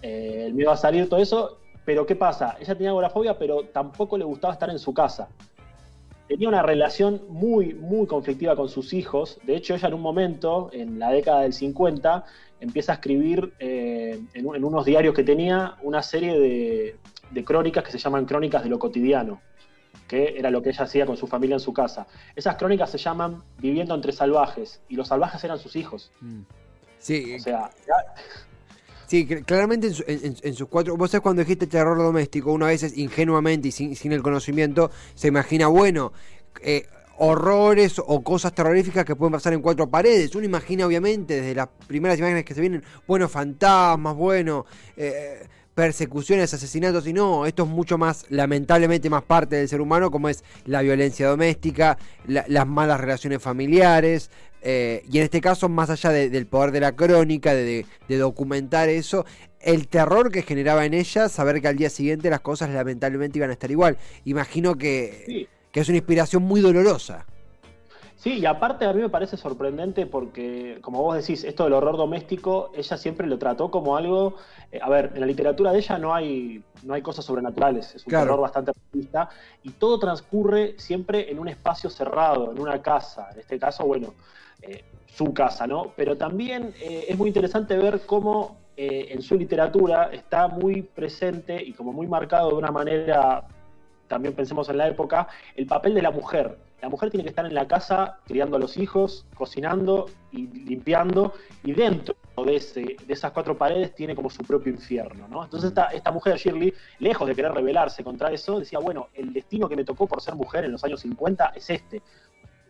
Eh, 0.03 0.45
el 0.47 0.55
miedo 0.55 0.73
a 0.73 0.77
salir, 0.77 1.09
todo 1.09 1.21
eso. 1.21 1.59
Pero 1.85 2.05
¿qué 2.05 2.17
pasa? 2.17 2.57
Ella 2.61 2.75
tenía 2.75 2.91
agorafobia, 2.91 3.39
pero 3.39 3.63
tampoco 3.67 4.19
le 4.19 4.25
gustaba 4.25 4.53
estar 4.53 4.69
en 4.71 4.79
su 4.81 4.93
casa 4.93 5.29
tenía 6.31 6.49
una 6.49 6.63
relación 6.63 7.23
muy, 7.29 7.75
muy 7.75 8.07
conflictiva 8.07 8.55
con 8.55 8.69
sus 8.69 8.93
hijos. 8.93 9.41
De 9.43 9.57
hecho, 9.57 9.75
ella 9.75 9.89
en 9.89 9.95
un 9.95 10.01
momento, 10.01 10.71
en 10.73 11.01
la 11.01 11.11
década 11.11 11.41
del 11.41 11.53
50, 11.53 12.25
empieza 12.61 12.93
a 12.93 12.95
escribir 12.95 13.53
eh, 13.59 14.21
en, 14.35 14.65
unos 14.65 14.85
diarios 14.85 15.13
que 15.13 15.25
tenía 15.25 15.75
una 15.83 16.05
serie 16.05 16.39
de, 16.39 17.45
crónicas 17.45 17.83
que 17.83 17.91
se 17.91 17.99
llaman 17.99 18.27
Crónicas 18.27 18.63
de 18.63 18.69
lo 18.69 18.79
cotidiano, 18.79 19.41
que 20.07 20.39
era 20.39 20.53
lo 20.53 20.63
que 20.63 20.69
ella 20.69 20.85
hacía 20.85 21.05
con 21.05 21.17
su 21.17 21.27
familia 21.27 21.55
en 21.55 21.61
su 21.61 21.73
casa. 21.73 22.07
Esas 22.37 22.55
crónicas 22.55 22.93
se 22.93 22.99
llaman 22.99 23.43
Viviendo 23.59 23.97
entre 23.97 24.13
salvajes, 24.13 24.83
y 24.89 24.95
los 24.95 25.09
salvajes 25.09 25.43
eran 25.43 25.59
sus 25.59 25.75
hijos. 25.75 26.13
Mm. 26.21 26.43
Sí. 26.99 27.35
O 27.35 27.41
sea, 27.41 27.71
Sí, 29.11 29.27
claramente 29.27 29.91
en, 30.07 30.55
sus 30.55 30.69
cuatro. 30.69 30.97
Vos 30.97 31.11
sabés 31.11 31.23
cuando 31.25 31.43
dijiste 31.43 31.67
terror 31.67 31.99
doméstico, 31.99 32.53
uno 32.53 32.67
a 32.67 32.69
veces 32.69 32.97
ingenuamente 32.97 33.67
y 33.67 33.73
sin, 33.73 34.13
el 34.13 34.23
conocimiento 34.23 34.93
se 35.17 35.27
imagina, 35.27 35.67
bueno, 35.67 36.13
eh, 36.63 36.87
horrores 37.19 37.99
o 37.99 38.23
cosas 38.23 38.55
terroríficas 38.55 39.05
que 39.05 39.17
pueden 39.17 39.33
pasar 39.33 39.53
en 39.53 39.63
cuatro 39.63 39.91
paredes. 39.91 40.33
Uno 40.37 40.45
imagina, 40.45 40.87
obviamente, 40.87 41.41
desde 41.41 41.57
las 41.57 41.67
primeras 41.89 42.21
imágenes 42.21 42.45
que 42.45 42.55
se 42.55 42.61
vienen, 42.61 42.85
bueno, 43.09 43.29
fantasmas, 43.29 44.15
bueno. 44.15 44.65
Eh, 44.97 45.45
persecuciones, 45.81 46.53
asesinatos 46.53 47.07
y 47.07 47.15
no, 47.15 47.47
esto 47.47 47.63
es 47.63 47.69
mucho 47.71 47.97
más, 47.97 48.27
lamentablemente 48.29 49.09
más 49.09 49.23
parte 49.23 49.57
del 49.57 49.67
ser 49.67 49.81
humano, 49.81 50.11
como 50.11 50.29
es 50.29 50.45
la 50.67 50.83
violencia 50.83 51.27
doméstica, 51.27 51.97
las 52.27 52.67
malas 52.67 53.01
relaciones 53.01 53.41
familiares, 53.43 54.31
eh, 54.61 55.03
y 55.11 55.17
en 55.17 55.25
este 55.25 55.41
caso, 55.41 55.71
más 55.71 55.89
allá 55.89 56.11
del 56.11 56.47
poder 56.47 56.71
de 56.73 56.81
la 56.81 56.93
crónica, 56.93 57.55
de, 57.55 57.87
documentar 58.11 58.91
eso, 58.91 59.25
el 59.59 59.89
terror 59.89 60.31
que 60.31 60.43
generaba 60.43 60.85
en 60.85 60.93
ella 60.93 61.31
saber 61.31 61.63
que 61.63 61.69
al 61.69 61.77
día 61.77 61.89
siguiente 61.89 62.29
las 62.29 62.41
cosas 62.41 62.69
lamentablemente 62.69 63.39
iban 63.39 63.49
a 63.49 63.55
estar 63.55 63.71
igual. 63.71 63.97
Imagino 64.27 64.77
que, 64.77 65.49
que 65.73 65.81
es 65.81 65.89
una 65.89 65.97
inspiración 65.97 66.43
muy 66.43 66.61
dolorosa. 66.61 67.25
Sí, 68.21 68.35
y 68.35 68.45
aparte 68.45 68.85
a 68.85 68.93
mí 68.93 69.01
me 69.01 69.09
parece 69.09 69.39
sorprendente 69.39 70.05
porque, 70.05 70.77
como 70.83 71.03
vos 71.03 71.17
decís, 71.17 71.43
esto 71.43 71.65
del 71.65 71.73
horror 71.73 71.97
doméstico, 71.97 72.71
ella 72.75 72.99
siempre 72.99 73.27
lo 73.27 73.39
trató 73.39 73.71
como 73.71 73.97
algo. 73.97 74.35
Eh, 74.71 74.79
a 74.83 74.91
ver, 74.91 75.13
en 75.15 75.21
la 75.21 75.27
literatura 75.27 75.73
de 75.73 75.79
ella 75.79 75.97
no 75.97 76.15
hay, 76.15 76.63
no 76.83 76.93
hay 76.93 77.01
cosas 77.01 77.25
sobrenaturales, 77.25 77.95
es 77.95 78.05
un 78.05 78.11
terror 78.11 78.39
bastante 78.39 78.73
realista, 78.93 79.31
y 79.63 79.71
todo 79.71 79.99
transcurre 79.99 80.75
siempre 80.79 81.31
en 81.31 81.39
un 81.39 81.49
espacio 81.49 81.89
cerrado, 81.89 82.53
en 82.53 82.61
una 82.61 82.83
casa. 82.83 83.31
En 83.33 83.41
este 83.41 83.59
caso, 83.59 83.87
bueno, 83.87 84.13
eh, 84.61 84.85
su 85.07 85.33
casa, 85.33 85.67
¿no? 85.67 85.95
Pero 85.97 86.19
también 86.19 86.75
eh, 86.79 87.07
es 87.09 87.17
muy 87.17 87.29
interesante 87.29 87.75
ver 87.79 88.03
cómo 88.05 88.59
en 88.83 89.21
su 89.21 89.37
literatura 89.37 90.09
está 90.11 90.49
muy 90.49 90.81
presente 90.81 91.63
y 91.63 91.75
como 91.75 91.93
muy 91.93 92.07
marcado 92.07 92.49
de 92.49 92.55
una 92.55 92.71
manera, 92.71 93.47
también 94.11 94.35
pensemos 94.35 94.69
en 94.69 94.77
la 94.77 94.89
época, 94.89 95.29
el 95.57 95.67
papel 95.67 95.95
de 95.95 96.03
la 96.03 96.11
mujer 96.11 96.59
la 96.83 96.89
mujer 96.89 97.11
tiene 97.11 97.25
que 97.25 97.31
estar 97.31 97.45
en 97.45 97.55
la 97.55 97.69
casa 97.69 98.19
criando 98.27 98.57
a 98.57 98.59
los 98.59 98.77
hijos, 98.77 99.27
cocinando 99.35 100.07
y 100.33 100.47
limpiando, 100.47 101.35
y 101.63 101.73
dentro 101.73 102.17
de, 102.45 102.57
ese, 102.57 102.81
de 102.81 103.13
esas 103.13 103.33
cuatro 103.33 103.57
paredes 103.57 103.95
tiene 103.95 104.15
como 104.15 104.31
su 104.31 104.43
propio 104.45 104.73
infierno. 104.73 105.29
¿no? 105.29 105.45
Entonces 105.45 105.69
esta, 105.69 105.87
esta 105.89 106.11
mujer, 106.11 106.39
Shirley, 106.39 106.73
lejos 106.99 107.29
de 107.29 107.35
querer 107.35 107.53
rebelarse 107.53 108.03
contra 108.03 108.33
eso, 108.33 108.59
decía, 108.59 108.79
bueno, 108.79 109.09
el 109.15 109.33
destino 109.33 109.69
que 109.69 109.77
me 109.77 109.85
tocó 109.85 110.07
por 110.07 110.23
ser 110.23 110.35
mujer 110.37 110.65
en 110.65 110.73
los 110.73 110.83
años 110.85 111.01
50 111.01 111.53
es 111.55 111.69
este. 111.69 112.03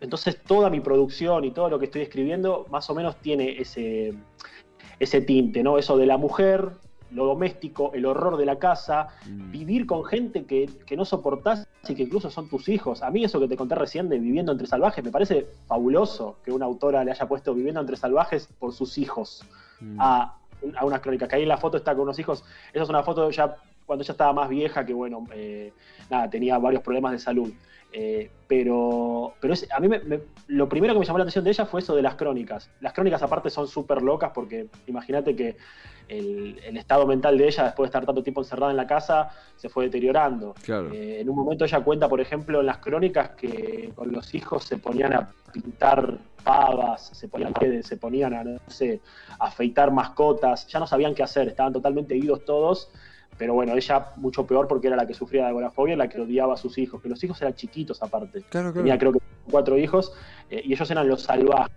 Entonces 0.01 0.43
toda 0.43 0.71
mi 0.71 0.81
producción 0.81 1.45
y 1.45 1.53
todo 1.53 1.69
lo 1.69 1.79
que 1.79 1.85
estoy 1.85 2.03
escribiendo 2.03 2.67
más 2.71 2.89
o 2.91 2.95
menos 2.95 3.17
tiene 3.17 3.61
ese, 3.61 4.15
ese 4.99 5.21
tinte, 5.21 5.63
¿no? 5.63 5.79
Eso 5.79 5.97
de 5.97 6.07
la 6.07 6.17
mujer 6.17 6.71
lo 7.13 7.27
doméstico, 7.27 7.93
el 7.95 8.07
horror 8.07 8.37
de 8.37 8.47
la 8.47 8.59
casa, 8.59 9.09
mm. 9.27 9.51
vivir 9.51 9.87
con 9.87 10.05
gente 10.05 10.45
que, 10.45 10.69
no 10.97 11.05
soportás 11.05 11.67
y 11.89 11.95
que 11.95 12.05
incluso 12.05 12.31
son 12.31 12.49
tus 12.49 12.69
hijos. 12.69 13.03
A 13.03 13.11
mí 13.11 13.25
eso 13.25 13.41
que 13.41 13.49
te 13.49 13.57
conté 13.57 13.75
recién 13.75 14.09
de 14.09 14.19
Viviendo 14.19 14.53
entre 14.53 14.67
Salvajes, 14.67 15.05
me 15.05 15.11
parece 15.11 15.47
fabuloso 15.67 16.37
que 16.45 16.53
una 16.53 16.67
autora 16.67 17.05
le 17.05 17.11
haya 17.11 17.27
puesto 17.27 17.55
Viviendo 17.55 17.81
entre 17.81 17.97
Salvajes 17.97 18.49
por 18.59 18.73
sus 18.73 18.99
hijos 18.99 19.45
mm. 19.81 20.01
a, 20.01 20.37
a 20.77 20.85
una 20.85 21.01
crónica. 21.01 21.27
Que 21.27 21.37
ahí 21.37 21.43
en 21.43 21.49
la 21.49 21.59
foto 21.59 21.77
está 21.77 21.93
con 21.93 22.03
unos 22.03 22.19
hijos. 22.19 22.45
Esa 22.73 22.85
es 22.85 22.89
una 22.89 23.03
foto 23.03 23.31
ya 23.31 23.57
cuando 23.91 24.05
ella 24.05 24.13
estaba 24.13 24.33
más 24.33 24.49
vieja, 24.49 24.87
que 24.87 24.95
bueno, 24.95 25.27
eh, 25.35 25.73
nada, 26.09 26.31
tenía 26.31 26.57
varios 26.59 26.81
problemas 26.81 27.11
de 27.11 27.19
salud. 27.19 27.53
Eh, 27.93 28.31
pero 28.47 29.35
pero 29.41 29.53
a 29.53 29.81
mí 29.81 29.89
lo 30.47 30.69
primero 30.69 30.95
que 30.95 31.01
me 31.01 31.05
llamó 31.05 31.19
la 31.19 31.25
atención 31.25 31.43
de 31.43 31.51
ella 31.51 31.67
fue 31.67 31.81
eso 31.81 31.97
de 31.97 32.03
las 32.03 32.15
crónicas. 32.15 32.71
Las 32.81 32.93
crónicas 32.93 33.21
aparte 33.21 33.51
son 33.51 33.67
súper 33.67 34.01
locas 34.01 34.31
porque 34.33 34.69
imagínate 34.87 35.35
que 35.35 35.57
el, 36.07 36.57
estado 36.77 37.05
mental 37.05 37.37
de 37.37 37.49
ella 37.49 37.65
después 37.65 37.87
de 37.87 37.89
estar 37.89 38.07
tanto 38.07 38.23
tiempo 38.23 38.43
encerrada 38.43 38.71
en 38.71 38.77
la 38.77 38.87
casa 38.87 39.31
se 39.57 39.69
fue 39.69 39.87
deteriorando. 39.87 40.55
Eh, 40.69 41.19
en 41.21 41.29
un 41.29 41.35
momento 41.35 41.65
ella 41.65 41.81
cuenta, 41.81 42.09
por 42.09 42.21
ejemplo, 42.21 42.61
en 42.61 42.67
las 42.67 42.79
crónicas 42.79 43.31
que 43.31 43.91
con 43.97 44.13
los 44.13 44.33
hijos 44.35 44.63
se 44.63 44.77
ponían 44.77 45.15
a 45.15 45.29
pintar 45.53 46.17
pavas, 46.45 47.11
se 47.13 47.27
ponían, 47.27 47.53
se 47.83 47.97
ponían 47.97 48.35
a, 48.35 48.45
no 48.45 48.61
sé, 48.69 49.01
a 49.41 49.47
afeitar 49.47 49.91
mascotas, 49.91 50.69
ya 50.69 50.79
no 50.79 50.87
sabían 50.87 51.13
qué 51.13 51.25
hacer, 51.25 51.49
estaban 51.49 51.73
totalmente 51.73 52.17
idos 52.17 52.45
todos 52.45 52.89
pero 53.41 53.55
bueno, 53.55 53.75
ella 53.75 54.13
mucho 54.17 54.47
peor 54.47 54.69
porque 54.69 54.89
era 54.89 54.97
la 54.97 55.07
que 55.07 55.15
sufría 55.15 55.45
de 55.45 55.49
agorafobia 55.49 55.97
la 55.97 56.11
que 56.11 56.21
odiaba 56.21 56.53
a 56.53 56.57
sus 56.59 56.77
hijos, 56.77 57.01
que 57.01 57.09
los 57.09 57.25
hijos 57.25 57.41
eran 57.41 57.55
chiquitos 57.55 58.03
aparte. 58.03 58.43
Tenía 58.51 58.99
creo 58.99 59.15
que 59.15 59.19
cuatro 59.51 59.79
hijos 59.79 60.13
eh, 60.51 60.61
y 60.63 60.75
ellos 60.75 60.91
eran 60.91 61.09
los 61.09 61.23
salvajes. 61.23 61.71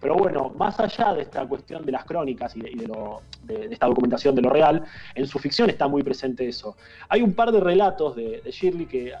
Pero 0.00 0.14
bueno, 0.14 0.52
más 0.56 0.78
allá 0.78 1.12
de 1.12 1.22
esta 1.22 1.44
cuestión 1.48 1.84
de 1.84 1.90
las 1.90 2.04
crónicas 2.04 2.54
y, 2.54 2.60
de, 2.60 3.68
esta 3.68 3.88
documentación 3.88 4.36
de 4.36 4.42
lo 4.42 4.48
real, 4.48 4.84
en 5.16 5.26
su 5.26 5.40
ficción 5.40 5.68
está 5.70 5.88
muy 5.88 6.04
presente 6.04 6.46
eso. 6.46 6.76
Hay 7.08 7.20
un 7.20 7.32
par 7.32 7.50
de 7.50 7.58
relatos 7.58 8.14
de, 8.14 8.40
Shirley 8.48 8.86
que, 8.86 9.12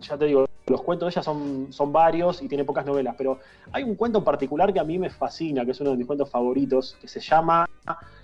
ya 0.00 0.18
te 0.18 0.24
digo, 0.24 0.46
los 0.66 0.82
cuentos 0.82 1.06
de 1.06 1.10
ella 1.12 1.22
son, 1.22 1.68
son 1.70 1.92
varios 1.92 2.42
y 2.42 2.48
tiene 2.48 2.64
pocas 2.64 2.84
novelas, 2.84 3.14
pero 3.16 3.38
hay 3.70 3.84
un 3.84 3.94
cuento 3.94 4.18
en 4.18 4.24
particular 4.24 4.72
que 4.72 4.80
a 4.80 4.84
mí 4.84 4.98
me 4.98 5.10
fascina, 5.10 5.64
que 5.64 5.70
es 5.70 5.80
uno 5.80 5.92
de 5.92 5.96
mis 5.96 6.08
cuentos 6.08 6.28
favoritos, 6.28 6.96
que 7.00 7.06
se 7.06 7.20
llama 7.20 7.68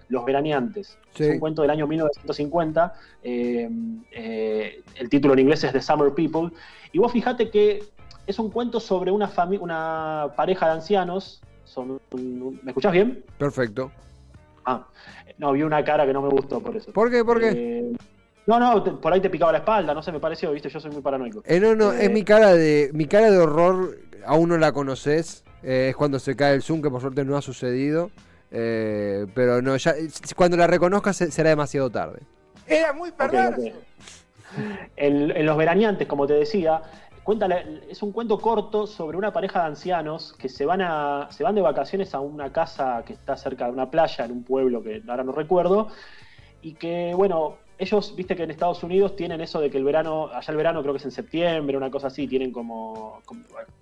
Los 0.09 0.25
Veraneantes. 0.25 0.99
Es 1.17 1.29
un 1.29 1.39
cuento 1.39 1.63
del 1.63 1.71
año 1.71 1.87
1950. 1.87 2.95
Eh, 3.23 3.69
eh, 4.13 4.83
el 4.97 5.09
título 5.09 5.35
en 5.35 5.41
inglés 5.41 5.65
es 5.65 5.73
The 5.73 5.83
Summer 5.83 6.13
People. 6.13 6.51
Y 6.93 6.99
vos 6.99 7.13
fijate 7.13 7.51
que 7.51 7.83
es 8.27 8.39
un 8.39 8.51
cuento 8.51 8.81
sobre 8.81 9.11
una, 9.11 9.31
una 9.61 10.29
pareja 10.37 10.67
de 10.67 10.73
ancianos. 10.73 11.43
Son 11.65 12.01
¿Me 12.13 12.71
escuchás 12.71 12.93
bien? 12.93 13.25
Perfecto. 13.37 13.91
Ah, 14.65 14.87
no, 15.39 15.53
vi 15.53 15.63
una 15.63 15.85
cara 15.85 16.07
que 16.07 16.13
no 16.13 16.23
me 16.23 16.29
gustó 16.29 16.61
por 16.61 16.77
eso. 16.77 16.93
¿Por 16.93 17.11
qué? 17.11 17.25
¿Por 17.25 17.41
qué? 17.41 17.51
Eh, 17.55 17.97
no, 18.47 18.59
no, 18.59 19.01
por 19.01 19.13
ahí 19.13 19.21
te 19.21 19.29
picaba 19.29 19.53
la 19.53 19.59
espalda, 19.59 19.93
no 19.93 20.03
sé, 20.03 20.11
me 20.11 20.21
pareció, 20.21 20.51
viste, 20.53 20.71
yo 20.71 20.81
soy 20.81 20.91
muy 20.91 21.03
paranoico. 21.03 21.43
Eh, 21.45 21.61
no, 21.61 21.75
no, 21.75 21.93
es 21.93 22.11
mi 22.11 22.25
cara 22.25 22.55
de 22.55 22.91
mi 22.95 23.05
cara 23.05 23.31
de 23.31 23.37
horror, 23.37 23.99
aún 24.25 24.49
no 24.49 24.57
la 24.57 24.73
conoces. 24.73 25.45
es 25.63 25.95
cuando 25.97 26.19
se 26.19 26.35
cae 26.35 26.55
el 26.55 26.63
Zoom, 26.63 26.81
que 26.81 26.89
por 26.89 27.03
suerte 27.03 27.27
no 27.27 27.37
ha 27.37 27.43
sucedido. 27.43 28.11
Pero 28.51 29.63
no, 29.63 29.77
ya 29.77 29.95
cuando 30.37 30.57
la 30.57 30.67
reconozcas 30.67 31.17
será 31.17 31.51
demasiado 31.51 31.91
tarde. 31.91 32.21
Era 32.67 32.93
muy 32.93 33.13
perverso. 33.13 33.77
en, 34.97 35.47
los 35.47 35.57
veraneantes, 35.57 36.07
como 36.07 36.27
te 36.27 36.35
decía, 36.35 36.83
es 37.89 38.03
un 38.03 38.13
cuento 38.13 38.39
corto 38.39 38.87
sobre 38.87 39.19
una 39.19 39.33
pareja 39.33 39.61
de 39.61 39.67
ancianos 39.67 40.35
que 40.39 40.49
se 40.49 40.65
van, 40.65 40.81
a, 40.81 41.29
se 41.31 41.45
van 41.45 41.55
de 41.55 41.61
vacaciones 41.61 42.15
a 42.15 42.21
una 42.21 42.53
casa 42.53 43.03
que 43.07 43.13
está 43.13 43.37
cerca 43.37 43.67
de 43.67 43.73
una 43.73 43.91
playa, 43.91 44.25
en 44.25 44.33
un 44.33 44.45
pueblo 44.45 44.83
que 44.83 45.03
ahora 45.07 45.25
no 45.25 45.33
recuerdo, 45.33 45.89
y 46.63 46.75
que, 46.75 47.13
bueno, 47.15 47.57
ellos, 47.79 48.15
viste 48.17 48.35
que 48.35 48.43
en 48.43 48.51
Estados 48.51 48.83
Unidos 48.83 49.15
tienen 49.17 49.41
eso 49.41 49.61
de 49.61 49.71
que 49.71 49.79
el 49.79 49.85
verano, 49.85 50.29
allá 50.33 50.51
el 50.51 50.57
verano 50.57 50.83
creo 50.83 50.93
que 50.93 50.99
es 50.99 51.05
en 51.05 51.13
septiembre, 51.13 51.77
una 51.77 51.91
cosa 51.91 52.09
así, 52.09 52.27
tienen 52.27 52.53
como, 52.53 53.21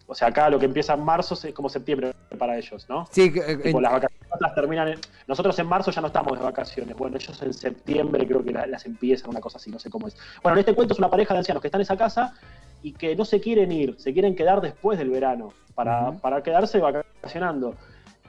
o 0.07 0.15
sea, 0.15 0.29
acá 0.29 0.51
lo 0.51 0.59
que 0.59 0.67
empieza 0.67 0.95
en 0.95 1.05
marzo 1.05 1.35
es 1.35 1.55
como 1.55 1.69
septiembre 1.69 2.13
para 2.39 2.59
ellos, 2.59 2.87
¿no? 2.89 3.07
Sí, 3.11 3.33
eh, 3.35 3.73
las 3.81 3.93
vacaciones 3.93 4.55
terminan, 4.55 4.95
nosotros 5.27 5.59
en 5.59 5.67
marzo 5.67 5.91
ya 5.91 6.01
no 6.01 6.09
estamos 6.09 6.39
de 6.39 6.45
vacaciones, 6.45 6.97
bueno, 6.97 7.17
ellos 7.17 7.43
en 7.43 7.55
septiembre 7.55 8.27
creo 8.27 8.45
que 8.45 8.53
las 8.53 8.85
empiezan, 8.85 9.31
una 9.31 9.41
cosa 9.41 9.59
así, 9.59 9.71
no 9.71 9.79
sé 9.79 9.89
cómo 9.89 10.09
es. 10.09 10.17
Bueno, 10.43 10.57
en 10.57 10.61
este 10.61 10.75
cuento 10.75 10.93
es 10.93 10.99
una 10.99 11.11
pareja 11.11 11.35
de 11.35 11.39
ancianos 11.39 11.63
que 11.63 11.69
están 11.69 11.81
en 11.81 11.85
esa 11.85 11.97
casa 11.97 12.35
y 12.83 12.93
que 12.93 13.17
no 13.17 13.25
se 13.25 13.41
quieren 13.41 13.73
ir, 13.73 13.97
se 13.99 14.13
quieren 14.13 14.37
quedar 14.37 14.61
después 14.61 14.99
del 14.99 15.11
verano, 15.11 15.53
para, 15.77 16.13
para 16.13 16.43
quedarse 16.43 16.81
vacacionando. 16.81 17.75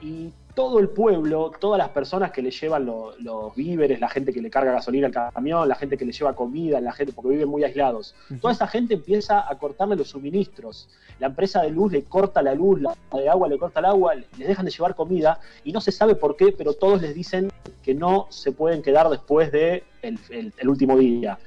Y 0.00 0.32
todo 0.58 0.80
el 0.80 0.88
pueblo, 0.88 1.52
todas 1.60 1.78
las 1.78 1.90
personas 1.90 2.32
que 2.32 2.42
le 2.42 2.50
llevan 2.50 2.84
los 2.84 3.54
víveres, 3.54 4.00
la 4.00 4.08
gente 4.08 4.32
que 4.32 4.42
le 4.42 4.50
carga 4.50 4.72
gasolina 4.72 5.06
al 5.06 5.32
camión, 5.32 5.68
la 5.68 5.76
gente 5.76 5.96
que 5.96 6.04
le 6.04 6.10
lleva 6.10 6.34
comida, 6.34 6.80
la 6.80 6.90
gente, 6.90 7.12
porque 7.12 7.30
viven 7.30 7.48
muy 7.48 7.62
aislados, 7.62 8.16
toda 8.40 8.54
esa 8.54 8.66
gente 8.66 8.94
empieza 8.94 9.48
a 9.48 9.56
cortarle 9.56 9.94
los 9.94 10.08
suministros. 10.08 10.88
La 11.20 11.28
empresa 11.28 11.62
de 11.62 11.70
luz 11.70 11.92
le 11.92 12.02
corta 12.02 12.42
la 12.42 12.56
luz, 12.56 12.80
la 12.82 12.92
de 13.12 13.28
agua 13.28 13.46
le 13.46 13.56
corta 13.56 13.78
el 13.78 13.86
agua, 13.86 14.16
les 14.16 14.48
dejan 14.48 14.64
de 14.64 14.72
llevar 14.72 14.96
comida 14.96 15.38
y 15.62 15.70
no 15.70 15.80
se 15.80 15.92
sabe 15.92 16.16
por 16.16 16.34
qué, 16.34 16.50
pero 16.50 16.72
todos 16.72 17.02
les 17.02 17.14
dicen 17.14 17.52
que 17.84 17.94
no 17.94 18.26
se 18.28 18.50
pueden 18.50 18.82
quedar 18.82 19.08
después 19.10 19.52
del 19.52 19.84
de 20.02 20.52
el, 20.58 20.68
último 20.68 20.98
día. 20.98 21.38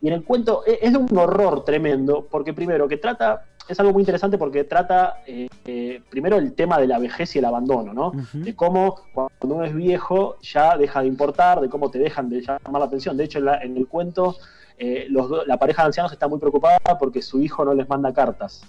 Y 0.00 0.08
en 0.08 0.14
el 0.14 0.24
cuento 0.24 0.62
e, 0.66 0.78
es 0.80 0.90
de 0.90 0.96
un 0.96 1.18
horror 1.18 1.66
tremendo, 1.66 2.26
porque 2.30 2.54
primero 2.54 2.88
que 2.88 2.96
trata 2.96 3.44
es 3.68 3.80
algo 3.80 3.92
muy 3.92 4.02
interesante 4.02 4.38
porque 4.38 4.64
trata 4.64 5.22
eh, 5.26 5.48
eh, 5.64 6.02
primero 6.10 6.36
el 6.36 6.52
tema 6.52 6.78
de 6.78 6.86
la 6.86 6.98
vejez 6.98 7.34
y 7.34 7.38
el 7.38 7.44
abandono, 7.44 7.94
¿no? 7.94 8.12
De 8.32 8.54
cómo 8.54 8.96
cuando 9.12 9.56
uno 9.56 9.64
es 9.64 9.74
viejo 9.74 10.36
ya 10.42 10.76
deja 10.76 11.00
de 11.00 11.08
importar, 11.08 11.60
de 11.60 11.68
cómo 11.68 11.90
te 11.90 11.98
dejan 11.98 12.28
de 12.28 12.40
llamar 12.40 12.80
la 12.80 12.84
atención. 12.84 13.16
De 13.16 13.24
hecho, 13.24 13.38
en, 13.38 13.76
el 13.76 13.86
cuento, 13.88 14.36
eh, 14.78 15.08
la 15.46 15.56
pareja 15.56 15.82
de 15.82 15.86
ancianos 15.86 16.12
está 16.12 16.28
muy 16.28 16.38
preocupada 16.38 16.78
porque 16.98 17.22
su 17.22 17.40
hijo 17.40 17.64
no 17.64 17.74
les 17.74 17.88
manda 17.88 18.12
cartas. 18.12 18.62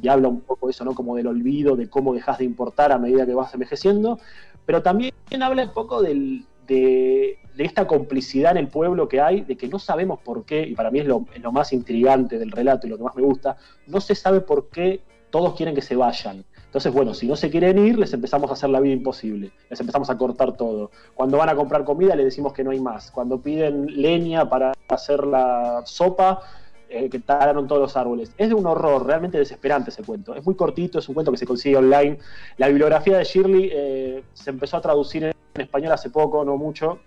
Y 0.00 0.08
habla 0.08 0.28
un 0.28 0.40
poco 0.40 0.66
de 0.66 0.72
eso, 0.72 0.84
¿no? 0.84 0.94
Como 0.94 1.16
del 1.16 1.26
olvido, 1.26 1.74
de 1.74 1.90
cómo 1.90 2.14
dejas 2.14 2.38
de 2.38 2.44
importar 2.44 2.92
a 2.92 2.98
medida 2.98 3.26
que 3.26 3.34
vas 3.34 3.52
envejeciendo. 3.52 4.20
Pero 4.64 4.82
también 4.82 5.12
habla 5.42 5.64
un 5.64 5.72
poco 5.72 6.02
del, 6.02 6.44
de, 6.66 7.38
esta 7.56 7.86
complicidad 7.86 8.52
en 8.52 8.58
el 8.58 8.68
pueblo 8.68 9.08
que 9.08 9.20
hay, 9.20 9.42
de 9.42 9.56
que 9.56 9.68
no 9.68 9.78
sabemos 9.78 10.20
por 10.20 10.44
qué, 10.44 10.62
y 10.62 10.74
para 10.74 10.90
mí 10.90 11.00
es 11.00 11.06
lo, 11.06 11.24
más 11.52 11.72
intrigante 11.72 12.38
del 12.38 12.50
relato 12.50 12.86
y 12.86 12.90
lo 12.90 12.98
que 12.98 13.04
más 13.04 13.16
me 13.16 13.22
gusta, 13.22 13.56
no 13.86 14.00
se 14.00 14.14
sabe 14.14 14.40
por 14.40 14.68
qué 14.68 15.00
todos 15.30 15.54
quieren 15.54 15.74
que 15.74 15.82
se 15.82 15.96
vayan. 15.96 16.44
Entonces, 16.64 16.92
bueno, 16.92 17.14
si 17.14 17.26
no 17.26 17.36
se 17.36 17.50
quieren 17.50 17.78
ir, 17.78 17.98
les 17.98 18.12
empezamos 18.12 18.50
a 18.50 18.54
hacer 18.54 18.68
la 18.68 18.80
vida 18.80 18.92
imposible, 18.92 19.52
les 19.70 19.80
empezamos 19.80 20.10
a 20.10 20.18
cortar 20.18 20.56
todo. 20.56 20.90
Cuando 21.14 21.38
van 21.38 21.48
a 21.48 21.56
comprar 21.56 21.84
comida, 21.84 22.14
les 22.14 22.26
decimos 22.26 22.52
que 22.52 22.62
no 22.62 22.70
hay 22.70 22.80
más. 22.80 23.10
Cuando 23.10 23.40
piden 23.40 23.86
leña 23.86 24.48
para 24.50 24.72
hacer 24.88 25.26
la 25.26 25.82
sopa, 25.86 26.42
eh, 26.88 27.10
que 27.10 27.18
talaron 27.18 27.66
todos 27.66 27.80
los 27.80 27.96
árboles. 27.96 28.32
Es 28.38 28.48
de 28.48 28.54
un 28.54 28.64
horror, 28.64 29.04
realmente 29.04 29.38
desesperante 29.38 29.90
ese 29.90 30.04
cuento. 30.04 30.36
Es 30.36 30.46
muy 30.46 30.54
cortito, 30.54 31.00
es 31.00 31.08
un 31.08 31.14
cuento 31.14 31.32
que 31.32 31.38
se 31.38 31.46
consigue 31.46 31.76
online. 31.76 32.18
La 32.58 32.68
bibliografía 32.68 33.18
de 33.18 33.24
Shirley 33.24 33.70
eh, 33.72 34.22
se 34.34 34.50
empezó 34.50 34.76
a 34.76 34.80
traducir 34.80 35.24
en 35.24 35.32
español 35.60 35.92
hace 35.92 36.10
poco, 36.10 36.44
no 36.44 36.56
mucho. 36.56 37.00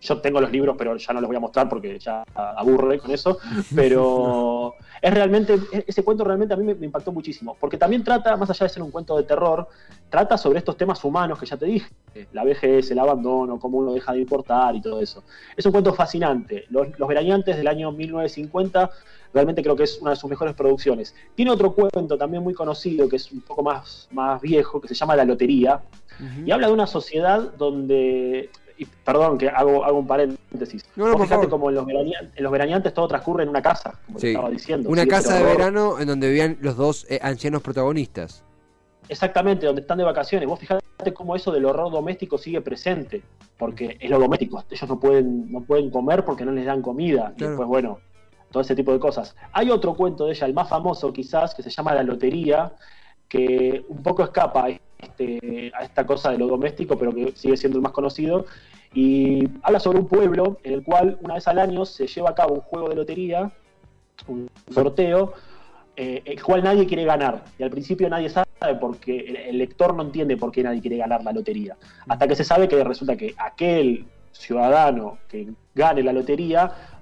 Yo 0.00 0.20
tengo 0.20 0.40
los 0.40 0.50
libros, 0.50 0.76
pero 0.78 0.96
ya 0.96 1.12
no 1.12 1.20
los 1.20 1.28
voy 1.28 1.36
a 1.36 1.40
mostrar 1.40 1.68
porque 1.68 1.98
ya 1.98 2.24
aburre 2.34 2.98
con 2.98 3.10
eso. 3.10 3.38
Pero 3.74 4.74
es 5.02 5.14
realmente, 5.14 5.58
ese 5.86 6.02
cuento 6.02 6.24
realmente 6.24 6.54
a 6.54 6.56
mí 6.56 6.74
me, 6.74 6.86
impactó 6.86 7.12
muchísimo. 7.12 7.56
Porque 7.58 7.76
también 7.76 8.04
trata, 8.04 8.36
más 8.36 8.50
allá 8.50 8.66
de 8.66 8.70
ser 8.70 8.82
un 8.82 8.90
cuento 8.90 9.16
de 9.16 9.24
terror, 9.24 9.68
trata 10.10 10.36
sobre 10.38 10.58
estos 10.58 10.76
temas 10.76 11.02
humanos 11.04 11.38
que 11.38 11.46
ya 11.46 11.56
te 11.56 11.66
dije: 11.66 11.88
la 12.32 12.44
vejez, 12.44 12.90
el 12.90 12.98
abandono, 12.98 13.58
cómo 13.58 13.78
uno 13.78 13.92
deja 13.92 14.12
de 14.12 14.20
importar 14.20 14.74
y 14.74 14.80
todo 14.80 15.00
eso. 15.00 15.24
Es 15.56 15.64
un 15.66 15.72
cuento 15.72 15.94
fascinante. 15.94 16.64
Los, 16.70 16.98
los 16.98 17.08
veraneantes 17.08 17.56
del 17.56 17.68
año 17.68 17.92
1950 17.92 18.90
realmente 19.36 19.62
creo 19.62 19.76
que 19.76 19.82
es 19.82 19.98
una 20.00 20.10
de 20.10 20.16
sus 20.16 20.30
mejores 20.30 20.54
producciones. 20.54 21.14
Tiene 21.34 21.50
otro 21.50 21.72
cuento 21.72 22.16
también 22.16 22.42
muy 22.42 22.54
conocido, 22.54 23.06
que 23.08 23.16
es 23.16 23.30
un 23.30 23.42
poco 23.42 23.62
más, 23.62 24.08
más 24.10 24.40
viejo, 24.40 24.80
que 24.80 24.88
se 24.88 24.94
llama 24.94 25.14
La 25.14 25.24
Lotería, 25.24 25.82
y 26.46 26.50
habla 26.50 26.68
de 26.68 26.72
una 26.72 26.86
sociedad 26.86 27.52
donde 27.58 28.48
perdón 28.84 29.38
que 29.38 29.48
hago, 29.48 29.84
hago 29.84 29.98
un 29.98 30.06
paréntesis. 30.06 30.84
No, 30.96 31.18
fíjate 31.18 31.48
como 31.48 31.70
en 31.70 31.76
los, 31.76 31.86
veraneantes, 32.50 32.92
todo 32.92 33.08
transcurre 33.08 33.44
en 33.44 33.48
una 33.48 33.62
casa, 33.62 33.98
como 34.06 34.18
te 34.18 34.28
estaba 34.28 34.50
diciendo. 34.50 34.90
Una 34.90 35.06
casa 35.06 35.34
de 35.36 35.44
verano 35.44 35.98
en 35.98 36.08
donde 36.08 36.28
vivían 36.28 36.58
los 36.60 36.76
dos 36.76 37.06
eh, 37.08 37.18
ancianos 37.22 37.62
protagonistas. 37.62 38.44
Exactamente, 39.08 39.66
donde 39.66 39.82
están 39.82 39.98
de 39.98 40.04
vacaciones. 40.04 40.48
Vos 40.48 40.58
fíjate 40.58 40.82
cómo 41.14 41.36
eso 41.36 41.52
del 41.52 41.64
horror 41.64 41.92
doméstico 41.92 42.38
sigue 42.38 42.60
presente, 42.60 43.22
porque 43.56 43.96
es 44.00 44.10
lo 44.10 44.18
doméstico. 44.18 44.62
Ellos 44.68 44.88
no 44.88 44.98
pueden, 44.98 45.50
no 45.50 45.62
pueden 45.62 45.90
comer 45.90 46.24
porque 46.24 46.44
no 46.44 46.52
les 46.52 46.66
dan 46.66 46.82
comida. 46.82 47.32
Y 47.36 47.44
después, 47.44 47.68
bueno, 47.68 48.00
todo 48.50 48.62
ese 48.62 48.74
tipo 48.74 48.92
de 48.92 48.98
cosas. 48.98 49.36
Hay 49.52 49.70
otro 49.70 49.94
cuento 49.94 50.26
de 50.26 50.32
ella, 50.32 50.46
el 50.46 50.54
más 50.54 50.68
famoso 50.68 51.12
quizás, 51.12 51.54
que 51.54 51.62
se 51.62 51.70
llama 51.70 51.94
La 51.94 52.02
Lotería, 52.02 52.72
que 53.28 53.84
un 53.88 54.02
poco 54.02 54.22
escapa 54.22 54.66
a, 54.66 54.78
este, 55.16 55.72
a 55.74 55.84
esta 55.84 56.06
cosa 56.06 56.30
de 56.30 56.38
lo 56.38 56.46
doméstico, 56.46 56.98
pero 56.98 57.14
que 57.14 57.32
sigue 57.34 57.56
siendo 57.56 57.78
el 57.78 57.82
más 57.82 57.92
conocido, 57.92 58.46
y 58.94 59.48
habla 59.62 59.80
sobre 59.80 59.98
un 59.98 60.06
pueblo 60.06 60.58
en 60.62 60.74
el 60.74 60.84
cual 60.84 61.18
una 61.22 61.34
vez 61.34 61.48
al 61.48 61.58
año 61.58 61.84
se 61.84 62.06
lleva 62.06 62.30
a 62.30 62.34
cabo 62.34 62.54
un 62.54 62.60
juego 62.60 62.88
de 62.88 62.96
lotería, 62.96 63.50
un 64.26 64.48
sorteo, 64.72 65.34
eh, 65.96 66.22
el 66.24 66.42
cual 66.42 66.62
nadie 66.62 66.86
quiere 66.86 67.04
ganar. 67.04 67.44
Y 67.58 67.62
al 67.62 67.70
principio 67.70 68.08
nadie 68.08 68.28
sabe 68.28 68.46
porque 68.80 69.18
el, 69.18 69.36
el, 69.36 69.58
lector 69.58 69.94
no 69.94 70.02
entiende 70.02 70.36
por 70.36 70.52
qué 70.52 70.62
nadie 70.62 70.80
quiere 70.80 70.96
ganar 70.96 71.22
la 71.24 71.32
lotería. 71.32 71.76
Hasta 72.08 72.26
que 72.26 72.36
se 72.36 72.44
sabe 72.44 72.68
que 72.68 72.82
resulta 72.84 73.16
que 73.16 73.34
aquel 73.38 74.06
ciudadano 74.32 75.18
que 75.28 75.48
gane 75.74 76.02
la 76.02 76.12
lotería 76.12 76.95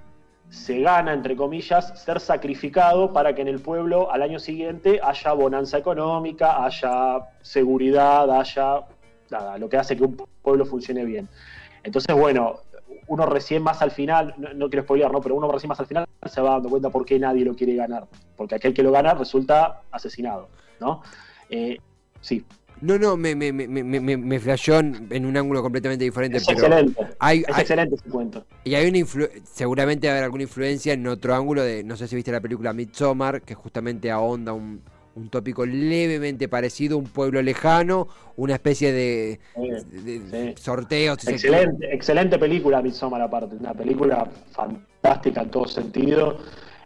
se 0.49 0.79
gana, 0.79 1.13
entre 1.13 1.35
comillas, 1.35 1.99
ser 2.01 2.19
sacrificado 2.19 3.11
para 3.11 3.35
que 3.35 3.41
en 3.41 3.47
el 3.47 3.59
pueblo 3.59 4.11
al 4.11 4.21
año 4.21 4.39
siguiente 4.39 4.99
haya 5.03 5.33
bonanza 5.33 5.77
económica, 5.77 6.63
haya 6.63 7.19
seguridad, 7.41 8.29
haya 8.31 8.81
nada, 9.29 9.57
lo 9.57 9.69
que 9.69 9.77
hace 9.77 9.97
que 9.97 10.03
un 10.03 10.15
pueblo 10.41 10.65
funcione 10.65 11.03
bien. 11.03 11.27
Entonces, 11.83 12.15
bueno, 12.15 12.61
uno 13.07 13.25
recién 13.25 13.61
más 13.61 13.81
al 13.81 13.91
final, 13.91 14.35
no, 14.37 14.69
quiero 14.69 14.83
spoilear, 14.83 15.11
¿no? 15.11 15.21
pero 15.21 15.35
uno 15.35 15.51
recién 15.51 15.69
más 15.69 15.79
al 15.79 15.87
final 15.87 16.05
se 16.25 16.41
va 16.41 16.51
dando 16.51 16.69
cuenta 16.69 16.89
por 16.89 17.05
qué 17.05 17.19
nadie 17.19 17.45
lo 17.45 17.55
quiere 17.55 17.75
ganar. 17.75 18.07
Porque 18.35 18.55
aquel 18.55 18.73
que 18.73 18.83
lo 18.83 18.91
gana 18.91 19.13
resulta 19.13 19.81
asesinado, 19.91 20.49
¿no? 20.79 21.03
Eh, 21.49 21.77
sí. 22.21 22.45
No, 22.81 22.97
no, 22.97 23.17
me, 23.17 23.35
me, 23.35 23.51
me, 23.51 23.67
me, 23.67 23.99
me 23.99 24.35
en, 24.35 25.25
un 25.25 25.37
ángulo 25.37 25.61
completamente 25.61 26.03
diferente. 26.03 26.37
Es 26.37 26.49
excelente. 26.49 27.01
es 27.21 27.57
excelente 27.57 27.95
ese 27.95 28.09
cuento. 28.09 28.45
Y 28.63 28.75
hay 28.75 28.87
una 28.87 29.05
seguramente 29.43 30.07
va 30.07 30.13
a 30.13 30.15
haber 30.15 30.23
alguna 30.25 30.43
influencia 30.43 30.93
en 30.93 31.07
otro 31.07 31.35
ángulo 31.35 31.63
de, 31.63 31.83
no 31.83 31.95
sé 31.95 32.07
si 32.07 32.15
viste 32.15 32.31
la 32.31 32.41
película 32.41 32.73
Midsommar, 32.73 33.41
que 33.41 33.55
justamente 33.55 34.11
ahonda 34.11 34.53
un, 34.53 34.81
un 35.15 35.29
tópico 35.29 35.65
levemente 35.65 36.47
parecido, 36.47 36.97
un 36.97 37.05
pueblo 37.05 37.41
lejano, 37.41 38.07
una 38.35 38.55
especie 38.55 38.91
de, 38.91 39.39
sorteos. 40.57 41.25
Excelente, 41.27 41.93
excelente 41.93 42.37
película 42.37 42.81
Midsommar 42.81 43.21
aparte, 43.21 43.55
una 43.55 43.73
película 43.73 44.27
fantástica 44.51 45.41
en 45.41 45.49
todo 45.49 45.67
sentido 45.67 46.37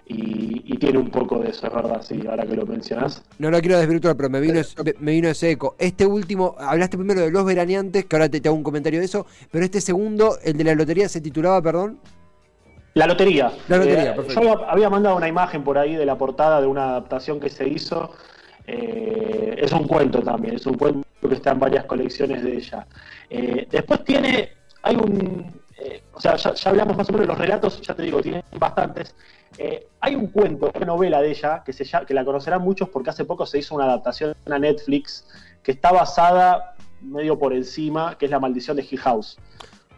y, 0.10 0.78
tiene 0.80 0.98
un 0.98 1.10
poco 1.10 1.40
de 1.40 1.50
eso, 1.50 1.68
es 1.68 1.74
verdad, 1.74 2.02
sí, 2.02 2.22
ahora 2.28 2.46
que 2.46 2.56
lo 2.56 2.66
mencionas. 2.66 3.22
No 3.38 3.52
lo 3.52 3.60
quiero 3.60 3.78
desvirtuar, 3.78 4.16
pero 4.16 4.30
me 4.30 4.40
vino, 4.40 4.62
me 5.00 5.12
vino 5.12 5.28
ese 5.28 5.52
eco. 5.52 5.76
Este 5.78 6.06
último, 6.06 6.56
hablaste 6.58 6.98
primero 6.98 7.20
de 7.20 7.30
los 7.30 7.44
veraneantes, 7.44 8.06
que 8.06 8.16
ahora 8.16 8.30
te, 8.30 8.42
hago 8.48 8.56
un 8.56 8.64
comentario 8.64 9.00
de 9.00 9.06
eso, 9.06 9.26
pero 9.52 9.66
este 9.66 9.82
segundo, 9.82 10.38
el 10.42 10.56
de 10.56 10.64
la 10.64 10.76
lotería, 10.76 11.10
se 11.10 11.20
titulaba, 11.20 11.62
perdón. 11.62 12.00
La 12.94 13.08
lotería. 13.08 13.52
La 13.68 13.78
lotería, 13.78 14.16
eh, 14.16 14.28
Yo 14.34 14.66
había, 14.70 14.90
mandado 14.90 15.18
una 15.18 15.28
imagen 15.28 15.64
por 15.64 15.78
ahí 15.78 15.96
de 15.96 16.06
la 16.06 16.18
portada 16.18 16.62
de 16.62 16.68
una 16.68 16.92
adaptación 16.92 17.40
que 17.40 17.50
se 17.50 17.68
hizo. 17.68 18.14
Eh, 18.66 19.56
es 19.58 19.72
un 19.74 19.86
cuento 19.86 20.22
también, 20.22 20.56
es 20.56 20.66
un 20.66 20.76
cuento 20.76 21.06
que 21.28 21.36
está 21.36 21.52
en 21.52 21.60
varias 21.60 21.86
colecciones 21.86 22.42
de 22.42 22.56
ella. 22.56 22.88
Eh, 23.30 23.68
después 23.70 24.04
tiene 24.06 24.54
hay 24.82 24.96
un, 24.96 25.46
eh, 25.80 26.04
o 26.14 26.20
sea, 26.20 26.36
ya, 26.36 26.54
hablamos 26.70 26.98
más 26.98 27.10
o 27.10 27.14
menos 27.14 27.28
de 27.28 27.34
los 27.34 27.38
relatos, 27.38 27.82
ya 27.82 27.94
te 27.94 28.04
digo, 28.04 28.22
tienen 28.22 28.44
bastantes. 28.58 29.16
Eh, 29.58 29.88
hay 30.02 30.16
un 30.16 30.28
cuento, 30.28 30.72
una 30.76 30.86
novela 30.86 31.22
de 31.22 31.32
ella, 31.32 31.64
que, 31.66 31.74
se 31.74 31.86
que 32.06 32.14
la 32.14 32.26
conocerán 32.26 32.62
muchos 32.62 32.90
porque 32.90 33.10
hace 33.10 33.26
poco 33.26 33.46
se 33.46 33.60
hizo 33.60 33.76
una 33.76 33.86
adaptación 33.86 34.36
a 34.50 34.60
Netflix, 34.60 35.26
que 35.64 35.72
está 35.72 35.92
basada 35.92 36.76
medio 37.02 37.40
por 37.40 37.54
encima, 37.54 38.18
que 38.18 38.26
es 38.26 38.32
La 38.32 38.40
maldición 38.40 38.76
de 38.78 38.86
Hill 38.90 39.00
House. 39.00 39.38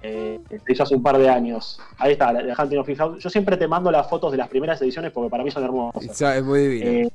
Eh, 0.04 0.40
se 0.50 0.74
hizo 0.74 0.84
hace 0.84 0.96
un 0.96 1.04
par 1.04 1.18
de 1.18 1.30
años. 1.30 1.80
Ahí 1.98 2.14
está, 2.14 2.34
The 2.34 2.54
Hunting 2.60 2.78
of 2.78 2.90
Hill 2.90 2.98
House. 2.98 3.24
Yo 3.24 3.30
siempre 3.30 3.58
te 3.58 3.68
mando 3.68 3.92
las 3.92 4.10
fotos 4.10 4.32
de 4.32 4.38
las 4.38 4.48
primeras 4.48 4.82
ediciones 4.82 5.12
porque 5.12 5.30
para 5.30 5.44
mí 5.44 5.52
son 5.52 5.64
hermosas. 5.64 6.22
Es 6.22 6.44
muy 6.44 6.68
divino. 6.68 7.10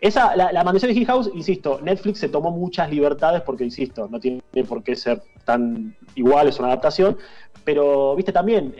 Esa, 0.00 0.34
la, 0.34 0.64
maldición 0.64 0.92
de 0.92 0.98
Hill 0.98 1.06
House, 1.06 1.30
insisto, 1.34 1.78
Netflix 1.82 2.20
se 2.20 2.30
tomó 2.30 2.50
muchas 2.50 2.88
libertades 2.88 3.42
porque, 3.42 3.64
insisto, 3.64 4.08
no 4.08 4.18
tiene 4.18 4.40
por 4.66 4.82
qué 4.82 4.96
ser 4.96 5.22
tan 5.44 5.94
igual, 6.14 6.48
es 6.48 6.58
una 6.58 6.68
adaptación, 6.68 7.18
pero, 7.64 8.16
viste, 8.16 8.32
también, 8.32 8.74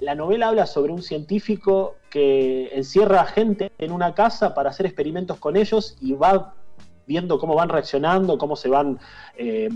la 0.00 0.16
novela 0.16 0.48
habla 0.48 0.66
sobre 0.66 0.92
un 0.92 1.02
científico 1.02 1.96
que 2.10 2.68
encierra 2.74 3.20
a 3.20 3.26
gente 3.26 3.70
en 3.78 3.92
una 3.92 4.14
casa 4.14 4.52
para 4.52 4.70
hacer 4.70 4.86
experimentos 4.86 5.38
con 5.38 5.56
ellos 5.56 5.96
y 6.00 6.14
va 6.14 6.54
viendo 7.06 7.38
cómo 7.38 7.54
van 7.54 7.68
reaccionando, 7.68 8.36
cómo 8.36 8.56
se 8.56 8.68
van 8.68 8.98
eh, 9.36 9.68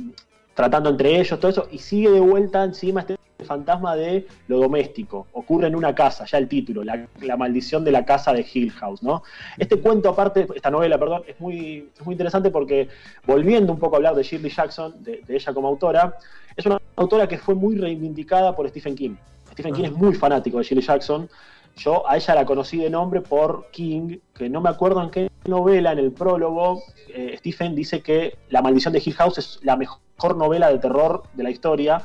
tratando 0.54 0.90
entre 0.90 1.20
ellos, 1.20 1.38
todo 1.38 1.50
eso, 1.50 1.68
y 1.70 1.78
sigue 1.78 2.10
de 2.10 2.20
vuelta 2.20 2.64
encima 2.64 3.00
este 3.00 3.16
fantasma 3.44 3.94
de 3.94 4.26
lo 4.48 4.58
doméstico. 4.58 5.26
Ocurre 5.32 5.68
en 5.68 5.76
una 5.76 5.94
casa, 5.94 6.24
ya 6.24 6.38
el 6.38 6.48
título, 6.48 6.82
la, 6.82 7.36
maldición 7.36 7.84
de 7.84 7.92
la 7.92 8.04
casa 8.04 8.32
de 8.32 8.46
Hill 8.52 8.70
House, 8.72 9.02
¿no? 9.02 9.22
Este 9.58 9.78
cuento, 9.78 10.08
aparte, 10.08 10.46
esta 10.54 10.70
novela, 10.70 10.98
perdón, 10.98 11.22
es 11.26 11.38
muy, 11.40 11.90
muy 12.04 12.14
interesante 12.14 12.50
porque, 12.50 12.88
volviendo 13.26 13.72
un 13.72 13.78
poco 13.78 13.96
a 13.96 13.98
hablar 13.98 14.14
de 14.14 14.22
Shirley 14.22 14.50
Jackson, 14.50 14.94
de, 15.02 15.22
ella 15.28 15.52
como 15.52 15.68
autora, 15.68 16.16
es 16.56 16.64
una 16.66 16.80
autora 16.96 17.28
que 17.28 17.38
fue 17.38 17.54
muy 17.54 17.76
reivindicada 17.76 18.54
por 18.54 18.68
Stephen 18.68 18.94
King. 18.94 19.16
Stephen 19.52 19.74
King 19.74 19.84
es 19.84 19.92
muy 19.92 20.14
fanático 20.14 20.58
de 20.58 20.64
Shirley 20.64 20.84
Jackson. 20.84 21.28
Yo 21.76 22.08
a 22.08 22.16
ella 22.16 22.34
la 22.34 22.46
conocí 22.46 22.78
de 22.78 22.90
nombre 22.90 23.20
por 23.20 23.70
King, 23.70 24.18
que 24.34 24.48
no 24.48 24.60
me 24.60 24.70
acuerdo 24.70 25.02
en 25.02 25.10
qué 25.10 25.30
novela, 25.46 25.92
en 25.92 25.98
el 25.98 26.12
prólogo, 26.12 26.82
eh, 27.08 27.34
Stephen 27.38 27.74
dice 27.74 28.00
que 28.00 28.38
La 28.50 28.62
maldición 28.62 28.92
de 28.92 29.02
Hill 29.04 29.14
House 29.14 29.38
es 29.38 29.58
la 29.62 29.76
mejor 29.76 30.36
novela 30.36 30.70
de 30.70 30.78
terror 30.78 31.24
de 31.34 31.42
la 31.42 31.50
historia. 31.50 32.02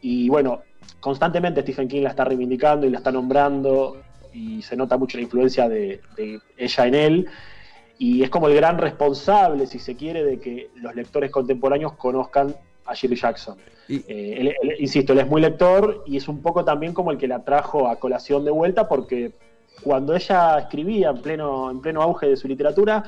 Y 0.00 0.28
bueno, 0.28 0.62
constantemente 1.00 1.62
Stephen 1.62 1.88
King 1.88 2.02
la 2.02 2.10
está 2.10 2.24
reivindicando 2.24 2.86
y 2.86 2.90
la 2.90 2.98
está 2.98 3.12
nombrando 3.12 4.02
y 4.32 4.62
se 4.62 4.76
nota 4.76 4.96
mucho 4.96 5.16
la 5.16 5.22
influencia 5.22 5.68
de, 5.68 6.00
ella 6.56 6.86
en 6.86 6.94
él. 6.94 7.28
Y 7.98 8.22
es 8.24 8.30
como 8.30 8.48
el 8.48 8.56
gran 8.56 8.78
responsable, 8.78 9.66
si 9.66 9.78
se 9.78 9.94
quiere, 9.94 10.24
de 10.24 10.40
que 10.40 10.70
los 10.74 10.94
lectores 10.94 11.30
contemporáneos 11.30 11.92
conozcan 11.92 12.54
a 12.86 12.94
Shirley 12.94 13.18
Jackson. 13.18 13.58
Eh, 13.88 14.54
insisto, 14.78 15.12
él 15.12 15.20
es 15.20 15.26
muy 15.26 15.40
lector 15.40 16.04
y 16.06 16.16
es 16.16 16.28
un 16.28 16.40
poco 16.40 16.64
también 16.64 16.94
como 16.94 17.10
el 17.10 17.18
que 17.18 17.28
la 17.28 17.44
trajo 17.44 17.88
a 17.88 17.96
colación 17.96 18.44
de 18.44 18.50
vuelta 18.50 18.88
porque 18.88 19.32
cuando 19.82 20.14
ella 20.14 20.58
escribía 20.58 21.10
en 21.10 21.20
pleno, 21.20 21.70
en 21.70 21.80
pleno 21.80 22.02
auge 22.02 22.28
de 22.28 22.36
su 22.36 22.48
literatura, 22.48 23.04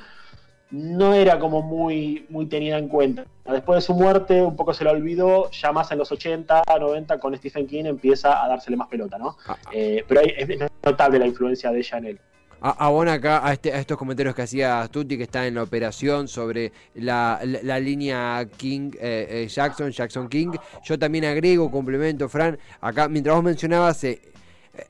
no 0.71 1.15
era 1.15 1.39
como 1.39 1.63
muy, 1.63 2.27
muy 2.29 2.47
tenida 2.47 2.77
en 2.77 2.89
cuenta. 2.89 3.25
Después 3.45 3.77
de 3.77 3.81
su 3.83 3.95
muerte, 3.95 4.43
un 4.43 4.57
poco 4.57 4.75
se 4.75 4.85
la 4.85 4.91
olvidó, 4.91 5.51
ya 5.53 5.73
más 5.73 5.91
en 5.93 5.99
los 5.99 6.11
80, 6.11 6.65
90, 6.79 7.21
con 7.21 7.37
Stephen 7.37 7.67
King 7.67 7.85
empieza 7.85 8.45
a 8.45 8.49
dársele 8.49 8.77
más 8.77 8.89
pelota, 8.89 9.17
¿no? 9.17 9.37
Ah. 9.47 9.57
Eh, 9.73 10.05
pero 10.07 10.21
es 10.23 10.49
notable 10.85 11.19
la 11.19 11.27
influencia 11.27 11.71
de 11.71 11.79
ella 11.79 11.99
en 11.99 12.05
él. 12.05 12.21
Abona 12.61 13.15
acá 13.15 13.47
a, 13.47 13.53
este, 13.53 13.73
a 13.73 13.79
estos 13.79 13.99
comentarios 13.99 14.35
que 14.35 14.43
hacía 14.43 14.89
Tutti, 14.91 15.17
que 15.17 15.25
está 15.25 15.47
en 15.47 15.55
la 15.55 15.63
operación 15.63 16.27
sobre 16.27 16.73
la, 16.95 17.41
línea 17.81 18.47
King 18.57 18.93
eh, 18.95 19.45
eh, 19.45 19.49
Jackson, 19.49 19.91
Jackson 19.91 20.29
King. 20.29 20.53
Yo 20.85 20.99
también 20.99 21.27
agrego, 21.27 21.71
complemento, 21.71 22.29
Fran, 22.29 22.59
acá 22.81 23.09
mientras 23.09 23.37
vos 23.37 23.45
mencionabas, 23.45 24.07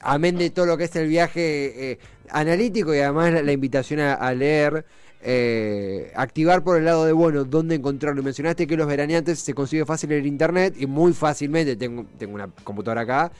amén 0.00 0.38
de 0.38 0.50
todo 0.50 0.66
lo 0.66 0.76
que 0.76 0.84
es 0.84 0.96
el 0.96 1.08
viaje 1.08 1.98
analítico 2.30 2.94
y 2.94 2.98
además 3.00 3.32
la, 3.42 3.52
invitación 3.52 4.00
a 4.00 4.32
leer. 4.32 4.84
Eh, 5.28 6.12
activar 6.14 6.62
por 6.62 6.78
el 6.78 6.84
lado 6.84 7.04
de, 7.04 7.10
bueno, 7.10 7.42
dónde 7.42 7.74
encontrarlo. 7.74 8.22
Mencionaste 8.22 8.66
que 8.68 8.76
los 8.76 8.86
veraneantes 8.86 9.40
se 9.40 9.54
consigue 9.54 9.84
fácil 9.84 10.12
en 10.12 10.18
el 10.18 10.26
internet 10.26 10.74
y 10.78 10.86
muy 10.86 11.12
fácilmente, 11.14 11.74
tengo, 11.74 12.06
tengo 12.16 12.34
una 12.36 12.48
computadora 12.62 13.00
acá, 13.00 13.32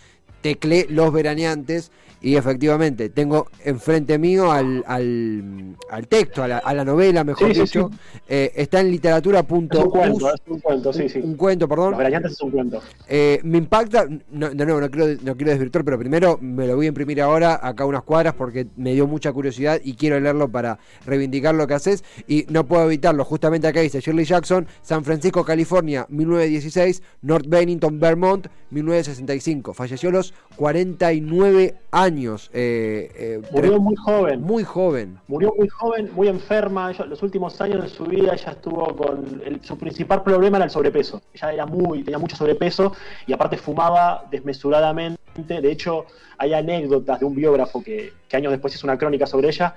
teclé 0.43 0.87
los 0.91 1.13
veraneantes 1.13 1.93
y 2.27 2.37
efectivamente 2.37 3.09
tengo 3.11 3.47
enfrente 3.65 4.19
mío 4.19 4.51
al, 4.51 4.83
al, 4.89 6.09
texto, 6.09 6.43
a 6.43 6.49
la, 6.49 6.85
novela, 6.85 7.23
mejor 7.23 7.55
dicho. 7.55 7.89
Eh, 8.29 8.51
está 8.57 8.81
en 8.81 8.91
literatura.us. 8.91 9.49
Un 9.53 9.91
cuento, 9.91 10.35
es 10.35 10.41
un 10.49 10.59
cuento, 10.59 10.93
sí, 10.93 11.09
sí. 11.09 11.21
Un 11.21 11.37
cuento, 11.37 11.69
perdón. 11.69 11.93
Los 11.97 12.33
es 12.33 12.41
un 12.41 12.51
cuento. 12.51 12.83
Eh, 13.09 13.39
me 13.45 13.59
impacta, 13.59 14.09
no, 14.33 14.51
no, 14.53 14.81
no, 14.81 14.91
quiero, 14.91 15.21
no 15.23 15.37
quiero 15.37 15.53
desvirtuar, 15.53 15.85
pero 15.85 16.01
primero 16.01 16.37
me 16.41 16.67
lo 16.67 16.75
voy 16.75 16.87
a 16.87 16.89
imprimir 16.89 17.23
ahora 17.23 17.61
acá 17.63 17.85
unas 17.85 18.03
cuadras 18.03 18.35
porque 18.35 18.67
me 18.77 18.93
dio 18.93 19.07
mucha 19.07 19.33
curiosidad 19.33 19.81
y 19.85 19.95
quiero 19.95 20.19
leerlo 20.19 20.49
para 20.49 20.81
reivindicar 21.05 21.55
lo 21.55 21.69
que 21.69 21.75
haces. 21.75 22.03
Y 22.27 22.45
no 22.49 22.67
puedo 22.67 22.87
evitarlo, 22.87 23.25
justamente 23.25 23.69
acá 23.69 23.83
dice 23.83 24.01
Shirley 24.01 24.25
Jackson, 24.25 24.67
San 24.83 25.05
Francisco, 25.05 25.45
California, 25.45 26.07
1916, 26.09 27.05
North 27.23 27.47
Bennington, 27.47 28.01
Vermont, 28.01 28.49
1965. 28.71 29.75
Falleció 29.75 30.09
a 30.09 30.13
los 30.13 30.35
49 30.57 31.77
años. 31.93 32.16
Eh, 32.25 33.11
eh, 33.15 33.43
Murió 33.51 33.79
muy 33.79 33.95
joven. 33.97 34.41
Muy 34.41 34.65
joven. 34.65 35.19
Murió 35.29 35.53
muy 35.57 35.69
joven, 35.69 36.11
muy 36.15 36.29
enferma. 36.29 36.93
los 36.93 37.23
últimos 37.23 37.61
años 37.61 37.83
de 37.83 37.89
su 37.89 38.05
vida 38.05 38.33
ella 38.33 38.53
estuvo 38.53 38.97
con... 38.97 39.43
su 39.63 39.77
principal 39.77 40.23
problema 40.23 40.57
era 40.57 40.65
el 40.65 40.71
sobrepeso. 40.71 41.21
Ella 41.35 41.53
era 41.53 41.67
muy, 41.67 42.03
tenía 42.03 42.19
mucho 42.19 42.37
sobrepeso 42.37 42.93
y 43.27 43.33
aparte 43.33 43.59
fumaba 43.59 44.25
desmesuradamente. 44.31 45.61
De 45.61 45.71
hecho, 45.71 46.07
hay 46.39 46.55
anécdotas 46.55 47.21
de 47.21 47.27
un 47.27 47.35
biógrafo 47.35 47.83
que, 47.83 48.15
que 48.29 48.37
años 48.37 48.53
después 48.53 48.75
hizo 48.75 48.87
una 48.87 48.97
crónica 48.97 49.27
sobre 49.27 49.49
ella, 49.49 49.75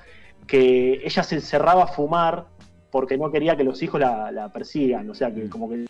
que 0.47 1.01
ella 1.03 1.23
se 1.23 1.35
encerraba 1.35 1.83
a 1.83 1.87
fumar 1.87 2.45
porque 2.91 3.17
no 3.17 3.31
quería 3.31 3.55
que 3.55 3.63
los 3.63 3.81
hijos 3.83 3.99
la, 3.99 4.49
persigan, 4.53 5.09
o 5.09 5.13
sea, 5.13 5.33
que 5.33 5.49
como 5.49 5.69
que 5.69 5.85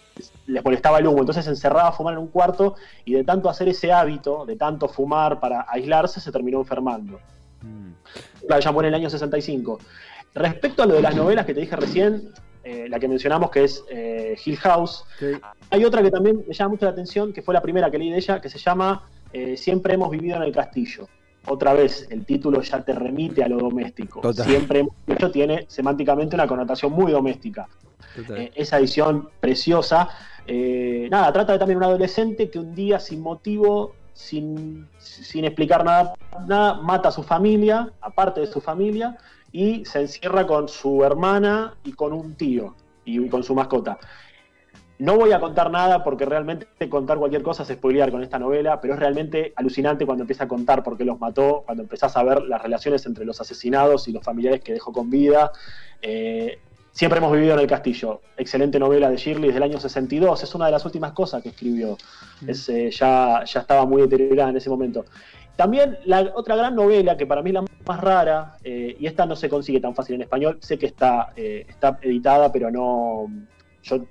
les 0.47 0.63
molestaba 0.63 0.99
el 0.99 1.07
humo, 1.07 1.19
entonces 1.19 1.45
se 1.45 1.51
encerraba 1.51 1.89
a 1.89 1.91
fumar 1.91 2.13
en 2.13 2.19
un 2.19 2.27
cuarto 2.27 2.75
y 3.05 3.13
de 3.13 3.23
tanto 3.23 3.49
hacer 3.49 3.69
ese 3.69 3.91
hábito, 3.91 4.45
de 4.45 4.55
tanto 4.55 4.87
fumar 4.87 5.39
para 5.39 5.65
aislarse, 5.69 6.19
se 6.19 6.31
terminó 6.31 6.59
enfermando. 6.59 7.19
Mm. 7.61 8.47
La 8.47 8.59
llamó 8.59 8.81
en 8.81 8.87
el 8.87 8.95
año 8.95 9.09
65. 9.09 9.79
Respecto 10.33 10.83
a 10.83 10.85
lo 10.85 10.95
de 10.95 11.01
las 11.01 11.15
novelas 11.15 11.45
que 11.45 11.53
te 11.53 11.61
dije 11.61 11.75
recién, 11.75 12.29
eh, 12.63 12.87
la 12.89 12.99
que 12.99 13.07
mencionamos 13.07 13.49
que 13.49 13.63
es 13.63 13.83
eh, 13.89 14.37
Hill 14.43 14.57
House, 14.57 15.05
hay 15.69 15.85
otra 15.85 16.01
que 16.01 16.11
también 16.11 16.43
me 16.47 16.53
llama 16.53 16.71
mucho 16.71 16.85
la 16.85 16.91
atención, 16.91 17.31
que 17.31 17.41
fue 17.41 17.53
la 17.53 17.61
primera 17.61 17.89
que 17.89 17.97
leí 17.97 18.11
de 18.11 18.17
ella, 18.17 18.41
que 18.41 18.49
se 18.49 18.59
llama 18.59 19.07
eh, 19.31 19.55
Siempre 19.55 19.93
hemos 19.93 20.11
vivido 20.11 20.35
en 20.35 20.43
el 20.43 20.51
castillo 20.51 21.07
otra 21.45 21.73
vez, 21.73 22.07
el 22.09 22.25
título 22.25 22.61
ya 22.61 22.81
te 22.83 22.93
remite 22.93 23.43
a 23.43 23.47
lo 23.47 23.57
doméstico. 23.57 24.21
Siempre, 24.33 24.87
de 25.07 25.13
hecho, 25.13 25.31
tiene 25.31 25.65
semánticamente 25.67 26.35
una 26.35 26.47
connotación 26.47 26.91
muy 26.91 27.11
doméstica. 27.11 27.67
Eh, 28.35 28.51
esa 28.55 28.77
edición 28.79 29.29
preciosa. 29.39 30.09
Eh, 30.45 31.07
nada, 31.11 31.31
trata 31.31 31.53
de 31.53 31.59
también 31.59 31.77
un 31.77 31.83
adolescente 31.83 32.49
que 32.49 32.59
un 32.59 32.73
día 32.73 32.99
sin 32.99 33.21
motivo, 33.21 33.93
sin, 34.13 34.87
sin 34.97 35.45
explicar 35.45 35.85
nada, 35.85 36.13
nada, 36.47 36.81
mata 36.81 37.09
a 37.09 37.11
su 37.11 37.23
familia, 37.23 37.91
aparte 38.01 38.41
de 38.41 38.47
su 38.47 38.59
familia, 38.59 39.17
y 39.51 39.85
se 39.85 40.01
encierra 40.01 40.45
con 40.45 40.67
su 40.67 41.03
hermana 41.03 41.75
y 41.83 41.93
con 41.93 42.13
un 42.13 42.35
tío 42.35 42.75
y 43.05 43.27
con 43.29 43.43
su 43.43 43.55
mascota. 43.55 43.97
No 44.99 45.15
voy 45.15 45.31
a 45.31 45.39
contar 45.39 45.71
nada 45.71 46.03
porque 46.03 46.25
realmente 46.25 46.67
contar 46.89 47.17
cualquier 47.17 47.41
cosa 47.41 47.63
es 47.63 47.69
spoilear 47.69 48.11
con 48.11 48.21
esta 48.21 48.37
novela, 48.37 48.81
pero 48.81 48.95
es 48.95 48.99
realmente 48.99 49.53
alucinante 49.55 50.05
cuando 50.05 50.23
empieza 50.23 50.43
a 50.43 50.47
contar 50.49 50.83
por 50.83 50.97
qué 50.97 51.05
los 51.05 51.17
mató, 51.17 51.63
cuando 51.65 51.83
empezás 51.83 52.17
a 52.17 52.23
ver 52.23 52.41
las 52.41 52.61
relaciones 52.61 53.05
entre 53.05 53.23
los 53.23 53.39
asesinados 53.39 54.09
y 54.09 54.11
los 54.11 54.21
familiares 54.21 54.59
que 54.59 54.73
dejó 54.73 54.91
con 54.91 55.09
vida. 55.09 55.53
Eh, 56.01 56.59
siempre 56.91 57.19
hemos 57.19 57.31
vivido 57.31 57.53
en 57.53 57.61
el 57.61 57.67
castillo. 57.67 58.19
Excelente 58.35 58.77
novela 58.77 59.09
de 59.09 59.15
Shirley 59.15 59.53
del 59.53 59.63
año 59.63 59.79
62. 59.79 60.43
Es 60.43 60.53
una 60.53 60.65
de 60.65 60.73
las 60.73 60.83
últimas 60.83 61.13
cosas 61.13 61.41
que 61.41 61.49
escribió. 61.49 61.97
Mm. 62.41 62.49
Eh, 62.49 62.91
ya, 62.91 63.45
ya 63.45 63.59
estaba 63.61 63.85
muy 63.85 64.01
deteriorada 64.01 64.49
en 64.49 64.57
ese 64.57 64.69
momento. 64.69 65.05
También 65.55 65.97
la 66.03 66.29
otra 66.35 66.57
gran 66.57 66.75
novela, 66.75 67.15
que 67.15 67.25
para 67.25 67.41
mí 67.41 67.51
es 67.51 67.53
la 67.53 67.65
más 67.87 68.01
rara, 68.01 68.57
eh, 68.65 68.97
y 68.99 69.07
esta 69.07 69.25
no 69.25 69.37
se 69.37 69.47
consigue 69.47 69.79
tan 69.79 69.95
fácil 69.95 70.15
en 70.15 70.23
español, 70.23 70.57
sé 70.59 70.77
que 70.77 70.87
está, 70.87 71.31
está 71.35 71.99
editada, 72.01 72.51
pero 72.51 72.69
no, 72.71 73.27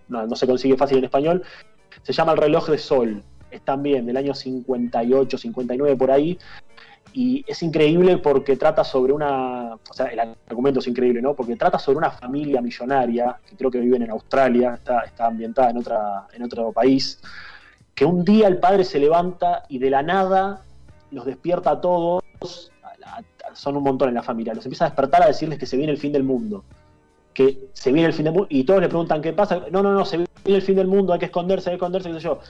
no, 0.09 0.37
se 0.37 0.47
consigue 0.47 0.77
fácil 0.77 0.99
en 0.99 1.05
español, 1.05 1.43
se 2.03 2.13
llama 2.13 2.33
El 2.33 2.39
reloj 2.39 2.69
de 2.69 2.79
sol, 2.79 3.23
es 3.51 3.63
también 3.63 4.07
del 4.07 4.17
año 4.17 4.35
58, 4.35 5.39
59 5.39 5.97
por 5.97 6.11
ahí, 6.11 6.39
y 7.13 7.45
es 7.49 7.63
increíble 7.63 8.19
porque 8.19 8.57
trata 8.57 8.85
sobre 8.85 9.13
una, 9.13 9.75
o 9.75 9.95
sea, 9.95 10.07
el 10.07 10.21
argumento 10.21 10.81
es 10.81 10.87
increíble, 10.87 11.23
¿no? 11.23 11.35
Porque 11.35 11.57
trata 11.57 11.79
sobre 11.79 11.99
una 11.99 12.11
familia 12.11 12.61
millonaria, 12.61 13.39
que 13.49 13.57
creo 13.57 13.71
que 13.71 13.81
viven 13.81 14.03
en 14.03 14.11
Australia, 14.11 14.75
está, 14.75 15.01
está 15.01 15.27
ambientada 15.27 15.71
en, 15.71 15.79
otra, 15.79 16.27
en 16.33 16.43
otro 16.43 16.71
país, 16.73 17.21
que 17.95 18.05
un 18.05 18.25
día 18.25 18.47
el 18.47 18.59
padre 18.59 18.85
se 18.85 18.99
levanta 18.99 19.65
y 19.69 19.79
de 19.79 19.91
la 19.91 20.03
nada 20.03 20.63
los 21.11 21.25
despierta 21.25 21.71
a 21.71 21.81
todos, 21.81 22.23
son 23.55 23.77
un 23.77 23.83
montón 23.83 24.11
en 24.11 24.15
la 24.15 24.23
familia, 24.23 24.55
los 24.55 24.65
empieza 24.67 24.85
a 24.85 24.89
despertar 24.89 25.23
a 25.23 25.27
decirles 25.27 25.59
que 25.59 25.67
se 25.67 25.77
viene 25.77 25.93
el 25.93 25.99
fin 25.99 26.13
del 26.13 26.23
mundo 26.23 26.65
que 27.39 27.69
se 27.73 27.93
viene 27.93 28.09
el 28.09 28.13
fin 28.15 28.25
del 28.25 28.35
mundo 28.35 28.49
y 28.51 28.65
todos 28.65 28.81
le 28.81 28.89
preguntan 28.89 29.23
qué 29.23 29.33
pasa. 29.33 29.63
No, 29.71 29.81
no, 29.81 29.93
no, 29.93 30.05
se 30.05 30.17
viene 30.17 30.29
el 30.45 30.61
fin 30.61 30.75
del 30.75 30.89
mundo, 30.89 31.13
hay 31.13 31.21
que 31.21 31.27
esconderse, 31.27 31.71
hay 31.71 31.75
que 31.75 31.77
esconderse, 31.77 32.19
yo. 32.19 32.41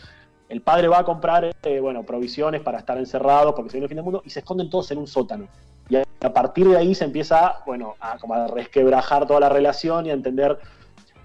el 0.49 0.63
padre 0.63 0.89
va 0.89 1.01
a 1.01 1.05
comprar 1.05 1.55
eh, 1.63 1.79
bueno, 1.79 2.05
provisiones 2.05 2.63
para 2.63 2.79
estar 2.79 2.97
encerrados 2.97 3.53
porque 3.55 3.69
se 3.69 3.77
viene 3.77 3.85
el 3.85 3.89
fin 3.91 3.97
del 3.97 4.05
mundo 4.05 4.23
y 4.25 4.31
se 4.31 4.39
esconden 4.39 4.71
todos 4.71 4.91
en 4.91 4.97
un 4.97 5.07
sótano. 5.07 5.47
Y 5.91 5.97
a, 5.97 6.33
partir 6.33 6.67
de 6.71 6.79
ahí 6.79 6.95
se 6.95 7.05
empieza 7.05 7.57
bueno, 7.67 7.97
a, 8.01 8.13
a 8.13 8.47
resquebrajar 8.47 9.27
toda 9.27 9.41
la 9.41 9.51
relación 9.51 10.07
y 10.07 10.11
a 10.11 10.15
entender 10.15 10.59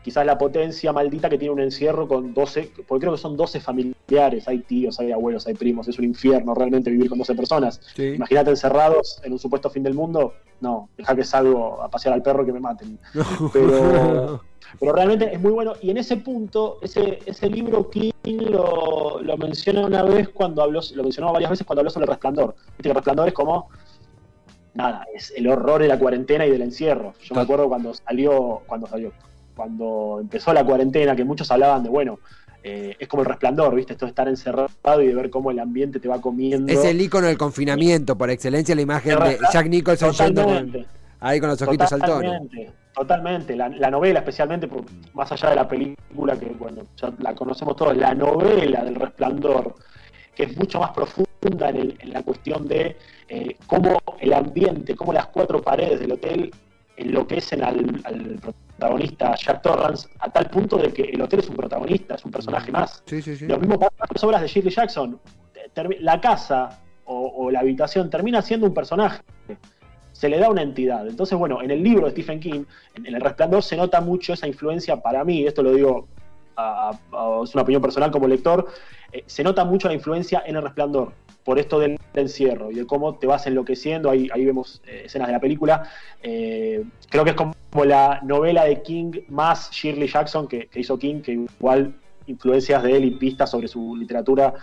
quizás 0.04 0.26
la 0.26 0.38
potencia 0.38 0.92
maldita 0.92 1.30
que 1.30 1.38
tiene 1.38 1.54
un 1.54 1.62
encierro 1.62 2.08
con 2.08 2.34
12, 2.34 2.72
porque 2.88 3.02
creo 3.02 3.14
que 3.14 3.22
son 3.22 3.38
12 3.38 3.60
familiares, 3.62 4.48
hay 4.48 4.60
tíos, 4.60 5.00
hay 5.00 5.12
abuelos, 5.12 5.48
hay 5.48 5.54
primos, 5.54 5.88
es 5.88 5.98
un 5.98 6.06
infierno 6.06 6.54
realmente 6.54 6.92
vivir 6.92 7.10
con 7.10 7.18
12 7.18 7.36
personas. 7.36 7.82
Imagínate 7.98 8.52
encerrados 8.52 9.22
en 9.24 9.32
un 9.32 9.40
supuesto 9.40 9.70
fin 9.70 9.82
del 9.82 9.94
mundo, 9.94 10.34
no, 10.60 10.90
deja 10.98 11.16
que 11.16 11.24
salgo 11.24 11.82
a 11.82 11.90
pasear 11.90 12.14
al 12.14 12.22
perro 12.22 12.46
que 12.46 12.52
me 12.52 12.60
maten. 12.60 13.00
Pero, 13.54 14.42
pero 14.80 14.92
realmente 14.94 15.32
es 15.32 15.40
muy 15.40 15.52
bueno. 15.52 15.74
Y 15.82 15.92
en 15.92 15.98
ese 15.98 16.18
punto, 16.18 16.80
ese, 16.82 17.20
ese 17.26 17.48
libro 17.48 17.90
King 17.92 18.12
lo, 18.26 19.22
lo 19.22 19.38
menciona 19.38 19.86
una 19.86 20.02
vez 20.02 20.30
cuando 20.30 20.64
habló, 20.64 20.80
lo 20.96 21.04
mencionó 21.04 21.32
varias 21.32 21.52
veces 21.52 21.68
cuando 21.68 21.82
habló 21.82 21.92
sobre 21.92 22.06
el 22.06 22.10
resplandor. 22.10 22.56
Viste 22.70 22.84
que 22.84 22.90
el 22.90 22.96
resplandor 22.96 23.28
es 23.28 23.34
como 23.34 23.70
nada, 24.74 25.06
es 25.14 25.32
el 25.36 25.48
horror 25.48 25.82
de 25.82 25.88
la 25.88 26.00
cuarentena 26.00 26.46
y 26.46 26.52
del 26.52 26.62
encierro. 26.62 27.14
Yo 27.22 27.36
me 27.36 27.42
acuerdo 27.42 27.68
cuando 27.68 27.94
salió, 27.94 28.62
cuando 28.66 28.88
salió, 28.88 29.12
cuando 29.56 30.20
empezó 30.22 30.54
la 30.54 30.64
cuarentena, 30.66 31.16
que 31.16 31.24
muchos 31.24 31.50
hablaban 31.52 31.84
de, 31.84 31.90
bueno, 31.90 32.20
eh, 32.64 32.96
es 32.98 33.08
como 33.08 33.24
el 33.24 33.30
resplandor, 33.30 33.76
¿viste? 33.76 33.94
Esto 33.94 34.06
de 34.06 34.12
estar 34.12 34.28
encerrado 34.28 35.02
y 35.02 35.08
de 35.08 35.16
ver 35.16 35.30
cómo 35.30 35.52
el 35.52 35.60
ambiente 35.60 36.00
te 36.00 36.08
va 36.08 36.22
comiendo. 36.22 36.72
Es 36.72 36.86
el 36.86 37.02
icono 37.02 37.28
del 37.28 37.38
confinamiento, 37.38 38.18
por 38.18 38.30
excelencia, 38.30 38.74
la 38.74 38.82
imagen 38.82 39.20
de 39.20 39.38
Jack 39.52 39.68
Nicholson 39.68 40.14
ahí 41.24 41.40
con 41.40 41.50
los 41.50 41.62
ojitos 41.62 41.90
totalmente, 41.90 42.72
Totalmente, 42.94 43.56
la, 43.56 43.70
novela 43.90 44.20
especialmente, 44.20 44.70
más 45.14 45.32
allá 45.32 45.50
de 45.50 45.56
la 45.56 45.68
película, 45.68 46.38
que 46.38 46.48
bueno, 46.48 46.84
ya 46.96 47.12
la 47.20 47.34
conocemos 47.34 47.76
todos, 47.76 47.98
la 47.98 48.14
novela 48.14 48.84
del 48.84 48.96
resplandor, 48.96 49.74
que 50.36 50.44
es 50.44 50.58
mucho 50.58 50.80
más 50.80 50.92
profunda 50.92 51.70
en, 51.70 51.98
la 52.12 52.22
cuestión 52.22 52.68
de 52.68 52.98
eh, 53.30 53.56
cómo 53.66 54.00
el 54.20 54.34
ambiente, 54.34 54.96
cómo 54.96 55.12
las 55.12 55.28
cuatro 55.28 55.62
paredes 55.62 56.02
del 56.02 56.12
hotel 56.12 56.52
enloquecen 56.96 57.64
al, 57.64 58.02
al 58.04 58.40
protagonista 58.78 59.36
Jack 59.36 59.62
Torrance 59.62 60.10
a 60.20 60.30
tal 60.30 60.50
punto 60.50 60.78
de 60.78 60.92
que 60.92 61.04
el 61.04 61.22
hotel 61.22 61.40
es 61.40 61.50
un 61.50 61.56
protagonista, 61.56 62.16
es 62.16 62.26
un 62.26 62.32
personaje 62.32 62.72
más. 62.72 63.04
Lo 63.42 63.60
mismo 63.60 63.80
pasa 63.80 63.96
con 63.98 64.08
las 64.14 64.24
obras 64.24 64.42
de 64.42 64.48
Shirley 64.48 64.74
Jackson. 64.74 65.20
La 66.00 66.20
casa 66.20 66.82
o, 67.06 67.52
la 67.52 67.60
habitación 67.60 68.10
termina 68.10 68.42
siendo 68.42 68.68
un 68.68 68.74
personaje. 68.74 69.22
Se 70.12 70.30
le 70.30 70.38
da 70.38 70.50
una 70.50 70.62
entidad. 70.62 71.08
Entonces, 71.08 71.38
bueno, 71.38 71.62
en 71.62 71.72
el 71.72 71.84
libro 71.84 72.06
de 72.06 72.12
Stephen 72.12 72.40
King, 72.40 72.64
en, 72.96 73.06
El 73.06 73.22
Resplandor, 73.22 73.64
se 73.64 73.76
nota 73.76 74.00
mucho 74.02 74.34
esa 74.34 74.48
influencia 74.48 75.02
para 75.02 75.24
mí, 75.24 75.46
esto 75.46 75.64
lo 75.64 75.74
digo, 75.74 76.08
es 77.44 77.54
una 77.56 77.64
opinión 77.64 77.82
personal 77.82 78.12
como 78.12 78.28
lector, 78.28 78.68
eh, 79.12 79.24
se 79.26 79.44
nota 79.44 79.66
mucho 79.66 79.88
la 79.88 79.96
influencia 79.96 80.44
en 80.46 80.56
El 80.56 80.62
Resplandor 80.62 81.14
por 81.44 81.60
esto 81.60 81.80
del 81.80 82.00
encierro 82.14 82.72
y 82.72 82.76
de 82.76 82.86
cómo 82.86 83.16
te 83.16 83.28
vas 83.28 83.46
enloqueciendo. 83.48 84.10
Ahí, 84.10 84.30
ahí 84.34 84.46
vemos 84.46 84.82
eh, 84.88 85.04
escenas 85.06 85.28
de 85.28 85.34
la 85.34 85.40
película. 85.40 85.90
Eh, 86.22 86.84
creo 87.10 87.24
que 87.24 87.32
es 87.32 87.36
como 87.36 87.54
la 87.86 88.20
novela 88.24 88.66
de 88.66 88.82
King 88.82 89.12
más 89.30 89.72
Shirley 89.72 90.08
Jackson 90.08 90.48
que, 90.48 90.70
hizo 90.76 90.98
King, 90.98 91.22
que 91.22 91.34
igual 91.34 91.96
influencias 92.28 92.82
de 92.84 92.98
él 92.98 93.06
y 93.06 93.12
pistas 93.12 93.52
sobre 93.52 93.68
su 93.68 93.96
literatura, 93.96 94.54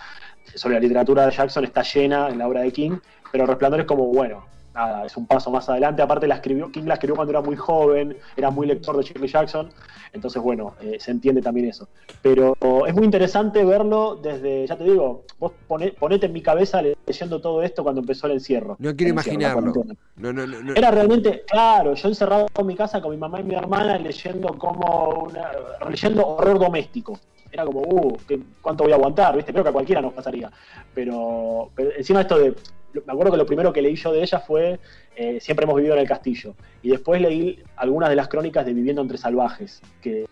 sobre 0.55 0.77
la 0.77 0.81
literatura 0.81 1.27
de 1.27 1.33
Jackson 1.33 1.64
está 1.64 1.83
llena 1.83 2.29
en 2.29 2.38
la 2.38 2.49
obra 2.49 2.62
de 2.62 2.73
King, 2.73 2.99
pero 3.31 3.47
Resplandor 3.47 3.81
es 3.81 3.87
como, 3.87 4.07
bueno, 4.07 4.47
nada, 4.87 5.07
es 5.07 5.16
un 5.16 5.27
paso 5.27 5.51
más 5.51 5.69
adelante. 5.69 6.03
Aparte, 6.03 6.27
la 6.27 6.37
escribió, 6.37 6.71
King 6.71 6.85
la 6.85 6.95
escribió 6.95 7.16
cuando 7.16 7.33
era 7.33 7.40
muy 7.40 7.57
joven, 7.57 8.16
era 8.37 8.51
muy 8.51 8.66
lector 8.66 8.97
de 8.97 9.03
Shirley 9.03 9.29
Jackson, 9.29 9.69
entonces, 10.12 10.43
bueno, 10.43 10.75
eh, 10.81 10.97
se 10.99 11.11
entiende 11.11 11.43
también 11.43 11.69
eso. 11.69 11.88
Pero 12.23 12.57
es 12.87 12.95
muy 12.95 13.05
interesante 13.05 13.64
verlo 13.64 14.16
desde, 14.16 14.66
ya 14.66 14.77
te 14.77 14.85
digo, 14.85 15.25
vos 15.38 15.53
ponete 15.66 16.27
en 16.27 16.33
mi 16.33 16.43
cabeza 16.43 16.83
leyendo 16.83 17.40
todo 17.40 17.62
esto 17.62 17.83
cuando 17.83 18.01
empezó 18.01 18.27
el 18.27 18.35
encierro. 18.35 18.77
No 18.79 18.95
quiero 18.97 19.12
imaginarlo. 19.12 19.73
Era 20.75 20.90
realmente, 20.90 21.45
claro, 21.47 21.95
yo 21.95 22.09
encerrado 22.09 22.47
en 22.57 22.66
mi 22.66 22.75
casa 22.75 23.01
con 23.01 23.11
mi 23.11 23.16
mamá 23.16 23.40
y 23.40 23.45
mi 23.45 23.55
hermana 23.55 23.99
leyendo 23.99 24.57
como 24.59 25.27
una, 25.29 25.51
leyendo 25.88 26.27
horror 26.27 26.59
doméstico 26.59 27.19
era 27.53 27.64
como, 27.64 27.81
uh, 27.81 28.16
¿cuánto 28.61 28.85
voy 28.85 28.93
a 28.93 28.97
aguantar? 28.97 29.35
¿Viste? 29.37 29.53
Creo 29.53 29.64
que 29.64 29.71
a 29.71 29.73
cualquiera 29.73 30.01
nos 30.01 30.12
pasaría. 30.12 30.51
Pero, 30.95 31.71
pero 31.75 31.90
encima 31.97 32.21
esto 32.21 32.38
de 32.38 32.55
me 32.92 33.12
acuerdo 33.12 33.33
que 33.33 33.38
lo 33.38 33.46
primero 33.46 33.72
que 33.72 33.83
leí 33.83 33.96
yo 33.96 34.12
de 34.12 34.22
ella 34.22 34.40
fue 34.40 34.81
eh, 35.16 35.38
Siempre 35.40 35.64
hemos 35.64 35.76
vivido 35.76 35.94
en 35.94 36.00
el 36.00 36.09
castillo. 36.09 36.55
Y 36.83 36.88
después 36.88 37.20
leí 37.20 37.62
algunas 37.76 38.09
de 38.09 38.16
las 38.16 38.29
crónicas 38.29 38.64
de 38.64 38.72
Viviendo 38.72 39.03
entre 39.03 39.18
salvajes, 39.18 39.83
que 40.00 40.26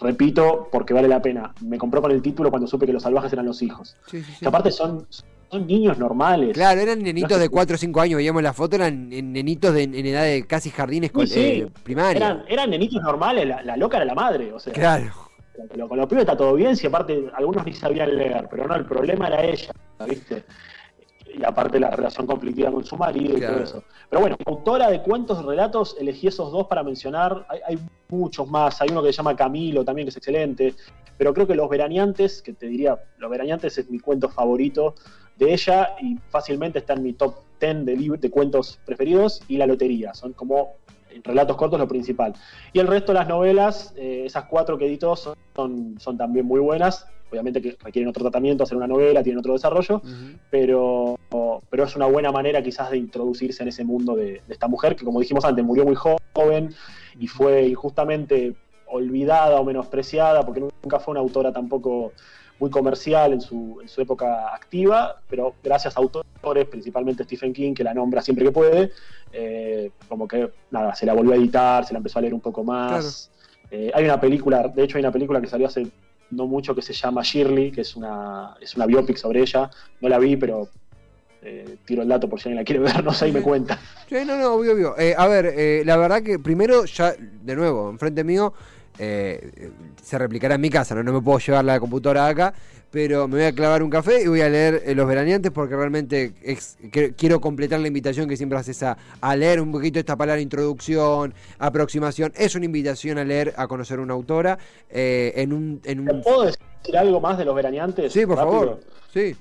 repito 0.00 0.68
porque 0.72 0.94
vale 0.94 1.08
la 1.08 1.20
pena. 1.20 1.52
Me 1.60 1.78
compró 1.78 2.00
con 2.00 2.10
el 2.10 2.22
título 2.22 2.50
cuando 2.50 2.66
supe 2.66 2.86
que 2.86 2.92
los 2.92 3.02
salvajes 3.02 3.32
eran 3.32 3.46
los 3.46 3.60
hijos. 3.62 3.96
Que 4.10 4.46
aparte 4.46 4.70
son, 4.70 5.06
son 5.50 5.66
niños 5.66 5.98
normales. 5.98 6.54
Claro, 6.54 6.80
eran 6.80 7.02
nenitos 7.02 7.38
de 7.38 7.48
4 7.48 7.74
o 7.74 7.78
5 7.78 8.00
años, 8.00 8.16
veíamos 8.16 8.42
la 8.42 8.52
foto, 8.52 8.76
eran 8.76 9.08
nenitos 9.08 9.74
de, 9.74 9.82
en 9.82 10.06
edad 10.06 10.24
de 10.24 10.46
casi 10.46 10.70
jardines 10.70 11.10
eh, 11.34 11.68
primarios. 11.82 12.42
Eran, 12.48 12.70
nenitos 12.70 13.02
normales, 13.02 13.46
la, 13.46 13.76
loca 13.76 13.96
era 13.96 14.06
la 14.06 14.14
madre, 14.14 14.52
o 14.52 14.58
sea. 14.58 14.72
Claro. 14.72 15.12
Con 15.88 15.98
los 15.98 16.06
pibes 16.06 16.22
está 16.22 16.36
todo 16.38 16.54
bien, 16.54 16.74
si 16.74 16.86
aparte 16.86 17.26
algunos 17.34 17.66
ni 17.66 17.74
sabían 17.74 18.16
leer, 18.16 18.48
pero 18.50 18.66
no, 18.66 18.74
el 18.76 18.86
problema 18.86 19.26
era 19.26 19.44
ella, 19.44 19.70
¿viste? 20.08 20.44
Y 21.34 21.44
aparte 21.44 21.78
la 21.78 21.90
relación 21.90 22.26
conflictiva 22.26 22.70
con 22.70 22.84
su 22.84 22.96
marido 22.96 23.36
y 23.36 23.40
todo 23.40 23.62
eso. 23.62 23.84
Pero 24.08 24.20
bueno, 24.20 24.36
autora 24.46 24.90
de 24.90 25.02
cuentos, 25.02 25.44
relatos, 25.44 25.96
elegí 25.98 26.26
esos 26.26 26.50
dos 26.52 26.66
para 26.66 26.82
mencionar. 26.82 27.46
Hay, 27.66 27.78
muchos 28.08 28.48
más. 28.48 28.80
Hay 28.82 28.88
uno 28.90 29.02
que 29.02 29.12
se 29.12 29.18
llama 29.18 29.36
Camilo 29.36 29.84
también, 29.84 30.06
que 30.06 30.10
es 30.10 30.16
excelente. 30.16 30.74
Pero 31.16 31.32
creo 31.32 31.46
que 31.46 31.54
Los 31.54 31.68
Veraneantes, 31.68 32.42
que 32.42 32.52
te 32.52 32.66
diría, 32.66 32.98
Los 33.18 33.30
Veraneantes 33.30 33.78
es 33.78 33.88
mi 33.88 34.00
cuento 34.00 34.28
favorito 34.28 34.94
de 35.36 35.52
ella 35.52 35.90
y 36.00 36.18
fácilmente 36.28 36.80
está 36.80 36.94
en 36.94 37.04
mi 37.04 37.12
top 37.12 37.36
10 37.60 37.84
de, 37.84 38.18
de 38.18 38.30
cuentos 38.30 38.80
preferidos. 38.84 39.42
Y 39.46 39.58
La 39.58 39.66
Lotería. 39.66 40.12
Son 40.14 40.32
como 40.32 40.74
en 41.12 41.22
relatos 41.22 41.56
cortos 41.56 41.78
lo 41.78 41.88
principal. 41.88 42.34
Y 42.72 42.78
el 42.78 42.86
resto 42.86 43.12
de 43.12 43.18
las 43.18 43.28
novelas, 43.28 43.94
eh, 43.96 44.22
esas 44.26 44.44
cuatro 44.44 44.78
que 44.78 44.86
editó, 44.86 45.16
son, 45.16 45.96
son 45.98 46.16
también 46.16 46.46
muy 46.46 46.60
buenas 46.60 47.06
obviamente 47.30 47.62
que 47.62 47.76
requieren 47.82 48.08
otro 48.08 48.22
tratamiento, 48.22 48.64
hacer 48.64 48.76
una 48.76 48.86
novela, 48.86 49.22
tienen 49.22 49.38
otro 49.38 49.52
desarrollo, 49.52 50.02
pero, 50.50 51.18
pero 51.70 51.84
es 51.84 51.96
una 51.96 52.06
buena 52.06 52.32
manera 52.32 52.62
quizás 52.62 52.90
de 52.90 52.98
introducirse 52.98 53.62
en 53.62 53.68
ese 53.68 53.84
mundo 53.84 54.16
de, 54.16 54.42
esta 54.48 54.68
mujer 54.68 54.96
que, 54.96 55.04
como 55.04 55.20
dijimos 55.20 55.44
antes, 55.44 55.64
murió 55.64 55.84
muy 55.84 55.94
joven 55.94 56.74
y 57.18 57.26
fue 57.26 57.68
injustamente 57.68 58.54
olvidada 58.86 59.60
o 59.60 59.64
menospreciada, 59.64 60.42
porque 60.42 60.60
nunca 60.60 60.98
fue 60.98 61.12
una 61.12 61.20
autora 61.20 61.52
tampoco 61.52 62.12
muy 62.60 62.70
comercial 62.70 63.32
en 63.32 63.40
su, 63.40 63.78
en 63.80 63.88
su 63.88 64.00
época 64.00 64.54
activa, 64.54 65.20
pero 65.28 65.54
gracias 65.64 65.96
a 65.96 66.00
autores, 66.00 66.68
principalmente 66.68 67.24
Stephen 67.24 67.52
King, 67.52 67.74
que 67.74 67.82
la 67.82 67.94
nombra 67.94 68.20
siempre 68.20 68.44
que 68.44 68.52
puede, 68.52 68.92
eh, 69.32 69.90
como 70.08 70.28
que 70.28 70.50
nada, 70.70 70.94
se 70.94 71.06
la 71.06 71.14
volvió 71.14 71.32
a 71.32 71.36
editar, 71.36 71.84
se 71.86 71.94
la 71.94 71.98
empezó 71.98 72.18
a 72.18 72.22
leer 72.22 72.34
un 72.34 72.40
poco 72.40 72.62
más. 72.62 73.30
Eh, 73.70 73.90
hay 73.94 74.04
una 74.04 74.20
película, 74.20 74.68
de 74.68 74.84
hecho 74.84 74.98
hay 74.98 75.02
una 75.02 75.12
película 75.12 75.40
que 75.40 75.46
salió 75.46 75.66
hace 75.66 75.86
no 76.30 76.46
mucho 76.46 76.74
que 76.74 76.82
se 76.82 76.92
llama 76.92 77.22
Shirley, 77.22 77.72
que 77.72 77.80
es 77.80 77.96
una, 77.96 78.54
es 78.60 78.76
una 78.76 78.86
biopic 78.86 79.16
sobre 79.16 79.40
ella. 79.40 79.70
No 80.00 80.08
la 80.08 80.18
vi, 80.18 80.36
pero 80.36 80.68
eh, 81.42 81.76
tiro 81.86 82.02
el 82.02 82.08
dato 82.08 82.28
por 82.28 82.40
si 82.40 82.48
alguien 82.48 82.60
la 82.60 82.64
quiere 82.64 82.80
ver, 82.80 83.02
no 83.04 83.12
sé 83.12 83.28
y 83.28 83.32
me 83.32 83.42
cuenta. 83.42 83.78
Sí, 84.08 84.16
no, 84.26 84.36
no, 84.36 84.54
obvio, 84.54 84.72
obvio. 84.72 84.98
Eh, 84.98 85.14
a 85.16 85.26
ver, 85.26 85.46
eh, 85.46 85.82
la 85.84 85.96
verdad 85.96 86.22
que 86.22 86.38
primero, 86.38 86.84
ya, 86.84 87.14
de 87.18 87.56
nuevo, 87.56 87.90
enfrente 87.90 88.24
mío, 88.24 88.52
se 89.00 90.18
replicará 90.18 90.56
en 90.56 90.60
mi 90.60 90.70
casa, 90.70 90.94
¿no? 90.94 91.02
no 91.02 91.12
me 91.12 91.20
puedo 91.22 91.38
llevar 91.38 91.64
la 91.64 91.80
computadora 91.80 92.26
acá, 92.26 92.52
pero 92.90 93.28
me 93.28 93.36
voy 93.36 93.46
a 93.46 93.52
clavar 93.52 93.82
un 93.82 93.90
café 93.90 94.22
y 94.22 94.26
voy 94.26 94.40
a 94.40 94.48
leer 94.48 94.82
Los 94.96 95.06
Veraneantes 95.06 95.50
porque 95.52 95.76
realmente 95.76 96.34
quiero 97.16 97.40
completar 97.40 97.80
la 97.80 97.88
invitación 97.88 98.28
que 98.28 98.36
siempre 98.36 98.58
haces 98.58 98.82
a, 98.82 98.96
a, 99.20 99.36
leer 99.36 99.60
un 99.60 99.72
poquito 99.72 99.98
esta 99.98 100.16
palabra 100.16 100.40
introducción, 100.40 101.32
aproximación. 101.58 102.32
Es 102.36 102.54
una 102.54 102.66
invitación 102.66 103.18
a 103.18 103.24
leer, 103.24 103.54
a 103.56 103.68
conocer 103.68 104.00
una 104.00 104.14
autora. 104.14 104.58
en 104.90 105.52
un, 105.52 105.80
en 105.84 106.00
un... 106.00 106.22
¿Puedo 106.22 106.42
decir 106.42 106.96
algo 106.98 107.20
más 107.20 107.38
de 107.38 107.44
Los 107.44 107.54
Veraneantes? 107.54 108.12
Sí, 108.12 108.26
por 108.26 108.36
favor. 108.36 108.80
Sí. 109.12 109.36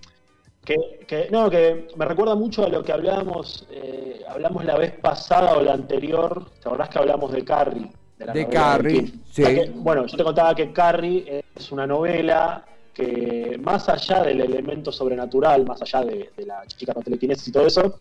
Que, 1.07 1.27
no, 1.31 1.49
que 1.49 1.87
me 1.95 2.05
recuerda 2.05 2.35
mucho 2.35 2.65
a 2.65 2.69
lo 2.69 2.83
que 2.83 2.91
hablábamos, 2.91 3.65
eh, 3.71 4.21
hablamos 4.27 4.63
la 4.65 4.77
vez 4.77 4.91
pasada 4.91 5.53
o 5.53 5.61
la 5.63 5.73
anterior, 5.73 6.45
¿te 6.61 6.67
acordás 6.67 6.89
que 6.89 6.99
hablamos 6.99 7.31
de 7.31 7.43
Carrie? 7.43 7.89
De, 8.19 8.47
Carrie, 8.47 9.13
sí. 9.31 9.43
bueno, 9.75 10.05
yo 10.05 10.17
te 10.17 10.23
contaba 10.25 10.53
que 10.53 10.73
Carrie 10.73 11.45
es 11.55 11.71
una 11.71 11.87
novela 11.87 12.65
que 12.93 13.57
más 13.63 13.87
allá 13.87 14.23
del 14.23 14.41
elemento 14.41 14.91
sobrenatural, 14.91 15.65
más 15.65 15.81
allá 15.81 16.03
de, 16.03 16.29
la 16.45 16.65
chica 16.67 16.93
con 16.93 17.01
telequinesis 17.01 17.47
y 17.47 17.51
todo 17.53 17.65
eso, 17.65 17.97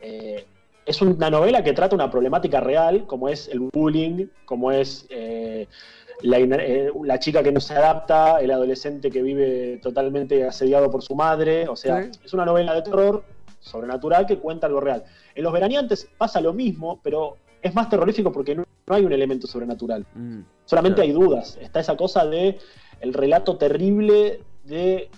eh, 0.00 0.44
es 0.84 1.00
una 1.02 1.30
novela 1.30 1.62
que 1.62 1.72
trata 1.72 1.94
una 1.94 2.10
problemática 2.10 2.58
real, 2.58 3.06
como 3.06 3.28
es 3.28 3.46
el 3.48 3.60
bullying, 3.60 4.26
como 4.44 4.72
es 4.72 5.06
eh, 5.08 5.68
eh, 6.22 6.90
la, 7.04 7.18
chica 7.20 7.42
que 7.42 7.52
no 7.52 7.60
se 7.60 7.74
adapta, 7.74 8.40
el 8.40 8.50
adolescente 8.50 9.10
que 9.10 9.22
vive 9.22 9.78
totalmente 9.82 10.44
asediado 10.44 10.90
por 10.90 11.02
su 11.02 11.14
madre. 11.14 11.68
O 11.68 11.76
sea, 11.76 12.00
es 12.00 12.34
una 12.34 12.44
novela 12.44 12.74
de 12.74 12.82
terror 12.82 13.22
sobrenatural 13.60 14.26
que 14.26 14.38
cuenta 14.38 14.66
algo 14.66 14.80
real. 14.80 15.04
En 15.34 15.44
Los 15.44 15.52
Veraneantes 15.52 16.08
pasa 16.18 16.40
lo 16.40 16.52
mismo, 16.52 16.98
pero 17.02 17.36
es 17.62 17.74
más 17.74 17.88
terrorífico 17.88 18.32
porque 18.32 18.54
no, 18.54 18.64
hay 18.88 19.04
un 19.04 19.12
elemento 19.12 19.46
sobrenatural. 19.46 20.06
Mm, 20.14 20.40
Solamente 20.64 21.02
hay 21.02 21.12
dudas. 21.12 21.58
Está 21.60 21.80
esa 21.80 21.96
cosa 21.96 22.26
de 22.26 22.58
el 23.00 23.14
relato 23.14 23.56
terrible 23.56 24.40
de 24.64 25.10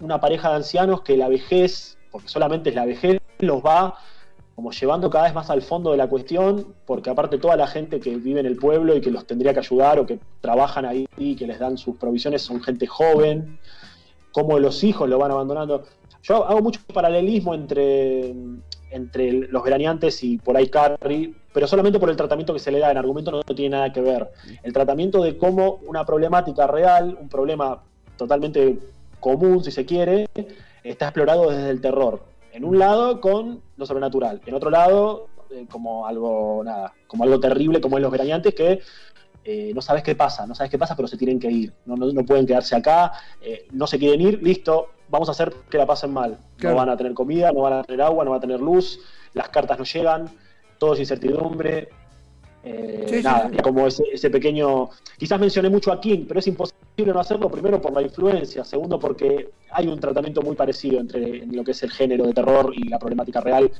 una 0.00 0.20
pareja 0.20 0.50
de 0.50 0.56
ancianos 0.56 1.02
que 1.02 1.16
la 1.16 1.28
vejez, 1.28 1.98
porque 2.10 2.28
solamente 2.28 2.70
es 2.70 2.76
la 2.76 2.84
vejez, 2.84 3.20
los 3.38 3.64
va 3.64 3.96
como 4.54 4.70
llevando 4.70 5.10
cada 5.10 5.24
vez 5.24 5.34
más 5.34 5.50
al 5.50 5.60
fondo 5.60 5.90
de 5.90 5.98
la 5.98 6.08
cuestión, 6.08 6.74
porque 6.86 7.10
aparte 7.10 7.36
toda 7.36 7.56
la 7.56 7.66
gente 7.66 8.00
que 8.00 8.16
vive 8.16 8.40
en 8.40 8.46
el 8.46 8.56
pueblo 8.56 8.96
y 8.96 9.02
que 9.02 9.10
los 9.10 9.26
tendría 9.26 9.52
que 9.52 9.60
ayudar 9.60 9.98
o 9.98 10.06
que 10.06 10.18
trabajan 10.40 10.86
ahí 10.86 11.06
y 11.18 11.36
que 11.36 11.46
les 11.46 11.58
dan 11.58 11.76
sus 11.76 11.96
provisiones 11.96 12.40
son 12.40 12.62
gente 12.62 12.86
joven, 12.86 13.58
como 14.32 14.58
los 14.58 14.82
hijos 14.82 15.10
lo 15.10 15.18
van 15.18 15.30
abandonando. 15.30 15.84
Yo 16.22 16.46
hago 16.46 16.62
mucho 16.62 16.80
paralelismo 16.92 17.54
entre, 17.54 18.34
entre 18.90 19.32
los 19.32 19.62
veraneantes 19.62 20.22
y 20.22 20.38
por 20.38 20.56
ahí 20.56 20.68
Carrie, 20.68 21.34
pero 21.52 21.66
solamente 21.66 21.98
por 21.98 22.10
el 22.10 22.16
tratamiento 22.16 22.52
que 22.52 22.60
se 22.60 22.70
le 22.70 22.78
da, 22.78 22.90
en 22.90 22.96
argumento 22.96 23.30
no 23.30 23.42
tiene 23.42 23.76
nada 23.76 23.92
que 23.92 24.00
ver. 24.00 24.30
El 24.62 24.72
tratamiento 24.72 25.22
de 25.22 25.36
cómo 25.36 25.80
una 25.86 26.04
problemática 26.04 26.66
real, 26.66 27.16
un 27.20 27.28
problema 27.28 27.82
totalmente 28.16 28.78
común, 29.20 29.64
si 29.64 29.70
se 29.70 29.84
quiere, 29.84 30.28
está 30.82 31.06
explorado 31.06 31.50
desde 31.50 31.70
el 31.70 31.80
terror 31.80 32.36
en 32.56 32.64
un 32.64 32.78
lado 32.78 33.20
con 33.20 33.60
lo 33.76 33.84
sobrenatural, 33.84 34.40
en 34.46 34.54
otro 34.54 34.70
lado 34.70 35.28
eh, 35.50 35.66
como 35.70 36.06
algo 36.06 36.62
nada, 36.64 36.94
como 37.06 37.24
algo 37.24 37.38
terrible 37.38 37.82
como 37.82 37.98
en 37.98 38.02
los 38.02 38.10
veraneantes 38.10 38.54
que 38.54 38.80
eh, 39.44 39.72
no 39.74 39.82
sabes 39.82 40.02
qué 40.02 40.14
pasa, 40.14 40.46
no 40.46 40.54
sabes 40.54 40.70
qué 40.70 40.78
pasa, 40.78 40.96
pero 40.96 41.06
se 41.06 41.18
tienen 41.18 41.38
que 41.38 41.50
ir, 41.50 41.74
no, 41.84 41.96
no, 41.96 42.24
pueden 42.24 42.46
quedarse 42.46 42.74
acá, 42.74 43.12
eh, 43.42 43.68
no 43.72 43.86
se 43.86 43.98
quieren 43.98 44.22
ir, 44.22 44.42
listo, 44.42 44.88
vamos 45.08 45.28
a 45.28 45.32
hacer 45.32 45.52
que 45.70 45.78
la 45.78 45.86
pasen 45.86 46.12
mal. 46.12 46.38
No 46.62 46.74
van 46.74 46.88
a 46.88 46.96
tener 46.96 47.14
comida, 47.14 47.52
no 47.52 47.60
van 47.60 47.74
a 47.74 47.82
tener 47.84 48.02
agua, 48.02 48.24
no 48.24 48.30
van 48.30 48.38
a 48.38 48.40
tener 48.40 48.60
luz, 48.60 49.00
las 49.34 49.48
cartas 49.48 49.78
no 49.78 49.84
llegan, 49.84 50.28
todo 50.78 50.94
es 50.94 51.00
incertidumbre. 51.00 51.88
nada, 53.22 53.50
como 53.62 53.86
ese, 53.86 54.04
ese, 54.12 54.30
pequeño. 54.30 54.90
Quizás 55.18 55.38
mencioné 55.38 55.70
mucho 55.70 55.92
a 55.92 56.00
King, 56.00 56.24
pero 56.26 56.40
es 56.40 56.46
imposible 56.46 57.12
no 57.12 57.20
hacerlo. 57.20 57.50
Primero 57.50 57.80
por 57.80 57.92
la 57.92 58.02
influencia, 58.02 58.64
segundo 58.64 58.98
porque 58.98 59.50
hay 59.70 59.88
un 59.88 60.00
tratamiento 60.00 60.42
muy 60.42 60.56
parecido 60.56 61.00
entre 61.00 61.46
lo 61.46 61.62
que 61.62 61.72
es 61.72 61.82
el 61.82 61.90
género 61.90 62.26
de 62.26 62.32
terror 62.32 62.72
y 62.74 62.88
la 62.88 62.98
problemática 62.98 63.40
real 63.40 63.70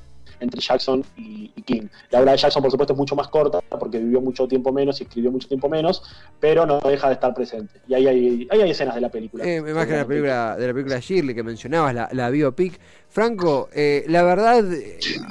entre 0.41 0.61
Jackson 0.61 1.05
y, 1.17 1.49
King. 1.63 1.89
La 2.11 2.21
obra 2.21 2.33
de 2.33 2.39
Jackson, 2.39 2.63
por 2.63 2.71
supuesto, 2.71 2.93
es 2.93 2.99
mucho 2.99 3.17
más 3.17 3.29
corta 3.29 3.61
porque 3.79 3.99
vivió 3.99 4.21
mucho 4.21 4.47
tiempo 4.47 4.73
menos 4.73 5.01
y 5.01 5.05
escribió 5.05 5.31
mucho 5.31 5.49
tiempo 5.49 5.69
menos, 5.69 6.03
pero 6.39 6.67
no 6.67 6.81
deja 6.81 7.09
de 7.09 7.15
estar 7.15 7.35
presente. 7.35 7.81
Y 7.89 7.95
ahí 7.95 8.07
hay, 8.07 8.49
hay 8.51 8.71
escenas 8.71 8.95
de 8.95 9.01
la 9.01 9.09
película. 9.09 9.45
Eh, 9.45 9.61
más 9.61 9.87
que 9.87 9.97
la 9.97 10.07
película, 10.07 10.57
de 10.57 10.67
la 10.67 10.73
película 10.73 10.99
Shirley 11.01 11.35
que 11.35 11.43
mencionabas, 11.43 11.95
la, 11.95 12.09
la 12.13 12.31
biopic. 12.31 12.79
Franco, 13.17 13.71
eh, 13.73 14.05
la 14.09 14.23
verdad, 14.23 14.63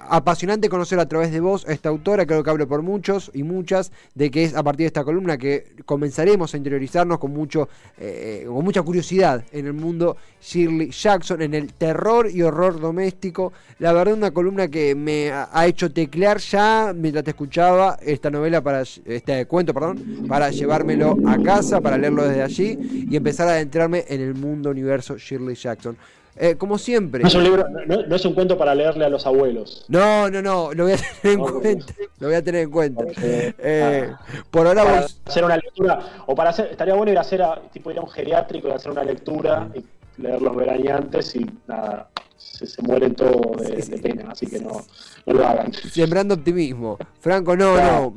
apasionante 0.10 0.70
conocer 0.70 1.00
a 1.00 1.08
través 1.08 1.32
de 1.32 1.40
vos 1.40 1.68
a 1.68 1.72
esta 1.72 1.90
autora, 1.90 2.26
creo 2.26 2.44
que 2.44 2.50
hablo 2.50 2.68
por 2.68 2.82
muchos 2.82 3.30
y 3.32 3.44
muchas, 3.44 3.92
de 4.16 4.32
que 4.32 4.44
es 4.44 4.56
a 4.56 4.64
partir 4.64 4.86
de 4.86 4.88
esta 4.88 5.04
columna 5.04 5.38
que 5.38 5.68
comenzaremos 5.86 6.52
a 6.52 6.58
interiorizarnos 6.58 7.20
con, 7.20 7.32
mucho, 7.32 7.70
eh, 8.00 8.46
con 8.48 8.66
mucha 8.66 8.82
curiosidad 8.82 9.46
en 9.52 9.68
el 9.68 9.74
mundo 9.74 10.18
Shirley 10.42 10.90
Jackson, 10.90 11.44
en 11.44 11.54
el 11.54 11.74
terror 11.74 12.28
y 12.28 12.42
horror 12.42 12.80
doméstico. 12.80 13.54
La 13.78 13.94
verdad, 13.94 14.16
una 14.16 14.32
columna 14.32 14.68
que 14.68 14.96
me 14.96 15.32
ha 15.32 15.68
hecho 15.68 15.92
teclear 15.92 16.40
ya 16.40 16.92
mientras 16.92 17.24
te 17.24 17.30
escuchaba 17.30 18.00
esta 18.02 18.32
novela 18.32 18.62
para 18.62 18.82
este 18.82 19.46
cuento, 19.46 19.76
perdón, 19.76 20.26
para 20.28 20.50
llevármelo 20.50 21.18
a 21.28 21.38
casa, 21.38 21.82
para 21.82 22.00
leerlo 22.00 22.28
desde 22.28 22.42
allí 22.42 23.06
y 23.12 23.16
empezar 23.16 23.48
a 23.48 23.52
adentrarme 23.52 24.06
en 24.08 24.22
el 24.22 24.34
mundo 24.34 24.72
universo 24.72 25.20
Shirley 25.20 25.54
Jackson. 25.54 25.96
Eh, 26.38 26.56
como 26.56 26.78
siempre. 26.78 27.22
No 27.22 27.28
es, 27.28 27.36
un 27.36 27.44
libro, 27.44 27.66
no, 27.88 28.16
es 28.16 28.26
un 28.26 28.34
cuento 28.34 28.58
para 28.58 28.76
leerle 28.76 29.06
a 29.06 29.10
los 29.10 29.26
abuelos. 29.26 29.86
No, 29.88 30.30
no, 30.30 30.42
no, 30.42 30.74
lo 30.74 30.84
voy 30.84 30.94
a 30.94 30.98
tener 30.98 31.40
en 31.40 31.40
cuenta. 31.40 31.94
Lo 32.20 32.28
voy 32.28 32.36
a 32.36 32.44
tener 32.44 32.62
en 32.64 32.72
cuenta. 32.72 33.06
Eh, 33.18 34.14
por 34.52 34.68
ahora 34.68 34.84
para 34.84 35.06
hacer 35.26 35.46
una 35.46 35.56
lectura, 35.56 36.00
o 36.26 36.36
para 36.36 36.50
hacer, 36.50 36.68
estaría 36.72 36.94
bueno 36.94 37.12
ir 37.12 37.18
a 37.18 37.22
hacer, 37.22 37.42
a, 37.42 37.62
tipo 37.72 37.90
ir 37.90 38.00
a 38.00 38.02
un 38.02 38.10
geriátrico 38.10 38.68
y 38.68 38.72
hacer 38.72 38.92
una 38.92 39.04
lectura 39.04 39.70
y 39.74 39.86
leer 40.22 40.42
los 40.42 40.56
veraneantes 40.56 41.36
y 41.36 41.50
nada, 41.68 42.10
se, 42.56 42.82
mueren 42.82 43.16
todos 43.16 43.62
de, 43.62 43.98
pena, 43.98 44.32
así 44.32 44.48
que 44.48 44.60
no, 44.60 44.84
lo 45.26 45.46
hagan. 45.46 45.74
Sembrando 45.74 46.36
optimismo. 46.36 46.98
Franco, 47.20 47.56
no, 47.56 47.76
no, 47.76 48.14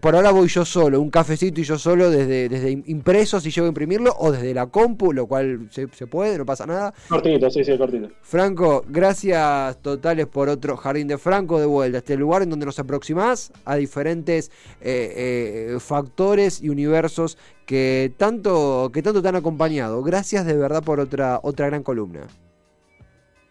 por 0.00 0.14
ahora 0.14 0.30
voy 0.30 0.48
yo 0.48 0.64
solo, 0.64 1.00
un 1.00 1.10
cafecito 1.10 1.60
y 1.60 1.64
yo 1.64 1.78
solo 1.78 2.10
desde, 2.10 2.48
desde 2.48 2.70
impreso 2.70 3.40
si 3.40 3.50
llego 3.50 3.66
a 3.66 3.68
imprimirlo 3.68 4.14
o 4.18 4.32
desde 4.32 4.52
la 4.54 4.66
compu, 4.66 5.12
lo 5.12 5.26
cual 5.26 5.68
se, 5.70 5.88
puede, 6.06 6.38
no 6.38 6.46
pasa 6.46 6.66
nada. 6.66 6.92
Cortito, 7.08 7.50
sí, 7.50 7.64
sí, 7.64 7.76
cortito. 7.78 8.08
Franco, 8.22 8.84
gracias 8.88 9.80
totales 9.82 10.26
por 10.26 10.48
otro 10.48 10.76
Jardín 10.76 11.08
de 11.08 11.18
Franco 11.18 11.60
de 11.60 11.66
vuelta, 11.66 11.98
este 11.98 12.16
lugar 12.16 12.42
en 12.42 12.50
donde 12.50 12.66
nos 12.66 12.78
aproximás 12.78 13.52
a 13.64 13.76
diferentes 13.76 14.50
eh, 14.80 15.74
eh, 15.74 15.76
factores 15.80 16.62
y 16.62 16.68
universos 16.68 17.38
que 17.66 18.12
tanto, 18.16 18.90
que 18.92 19.02
tanto 19.02 19.20
te 19.20 19.28
han 19.28 19.36
acompañado. 19.36 20.02
Gracias 20.02 20.46
de 20.46 20.56
verdad 20.56 20.82
por 20.82 21.00
otra, 21.00 21.38
otra 21.42 21.66
gran 21.66 21.82
columna. 21.82 22.26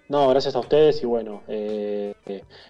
No, 0.09 0.29
gracias 0.29 0.55
a 0.55 0.59
ustedes 0.59 1.01
y 1.03 1.05
bueno, 1.05 1.41
eh, 1.47 2.13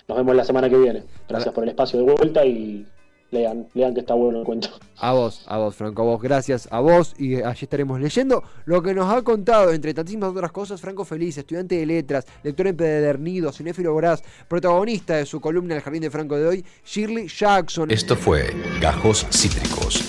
nos 0.08 0.18
vemos 0.18 0.36
la 0.36 0.44
semana 0.44 0.70
que 0.70 0.78
viene. 0.78 1.04
Gracias 1.30 1.54
por 1.54 1.64
el 1.64 1.70
espacio 1.70 2.00
de 2.00 2.12
vuelta 2.12 2.46
y 2.46 2.88
lean, 3.32 3.68
lean 3.74 3.94
que 3.94 4.00
está 4.00 4.14
bueno 4.14 4.40
el 4.40 4.46
cuento. 4.46 4.70
A 4.98 5.14
vos, 5.14 5.44
a 5.48 5.58
vos, 5.58 5.76
Franco, 5.76 6.02
a 6.02 6.06
vos, 6.06 6.22
gracias 6.22 6.68
a 6.72 6.80
vos 6.80 7.14
y 7.18 7.36
allí 7.42 7.60
estaremos 7.62 8.00
leyendo 8.00 8.44
lo 8.66 8.82
que 8.82 8.94
nos 8.94 9.12
ha 9.12 9.22
contado, 9.22 9.72
entre 9.72 9.94
tantísimas 9.94 10.32
otras 10.32 10.52
cosas, 10.52 10.82
Franco 10.82 11.06
Feliz, 11.06 11.38
estudiante 11.38 11.76
de 11.76 11.86
letras, 11.86 12.26
lector 12.44 12.68
empedernido, 12.68 13.52
cinéfilo 13.52 13.94
voraz, 13.94 14.24
protagonista 14.48 15.18
de 15.18 15.26
su 15.26 15.40
columna 15.40 15.76
El 15.76 15.82
Jardín 15.82 16.02
de 16.02 16.10
Franco 16.10 16.38
de 16.38 16.48
hoy, 16.48 16.66
Shirley 16.84 17.28
Jackson. 17.28 17.92
Esto 17.92 18.16
fue 18.16 18.50
Gajos 18.82 19.28
Cítricos. 19.32 20.02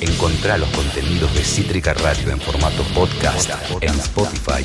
Encontrá 0.00 0.58
los 0.58 0.68
contenidos 0.70 1.32
de 1.34 1.42
Cítrica 1.42 1.94
Radio 1.94 2.30
en 2.30 2.40
formato 2.40 2.82
podcast 2.94 3.50
en 3.80 3.90
Spotify, 3.90 4.64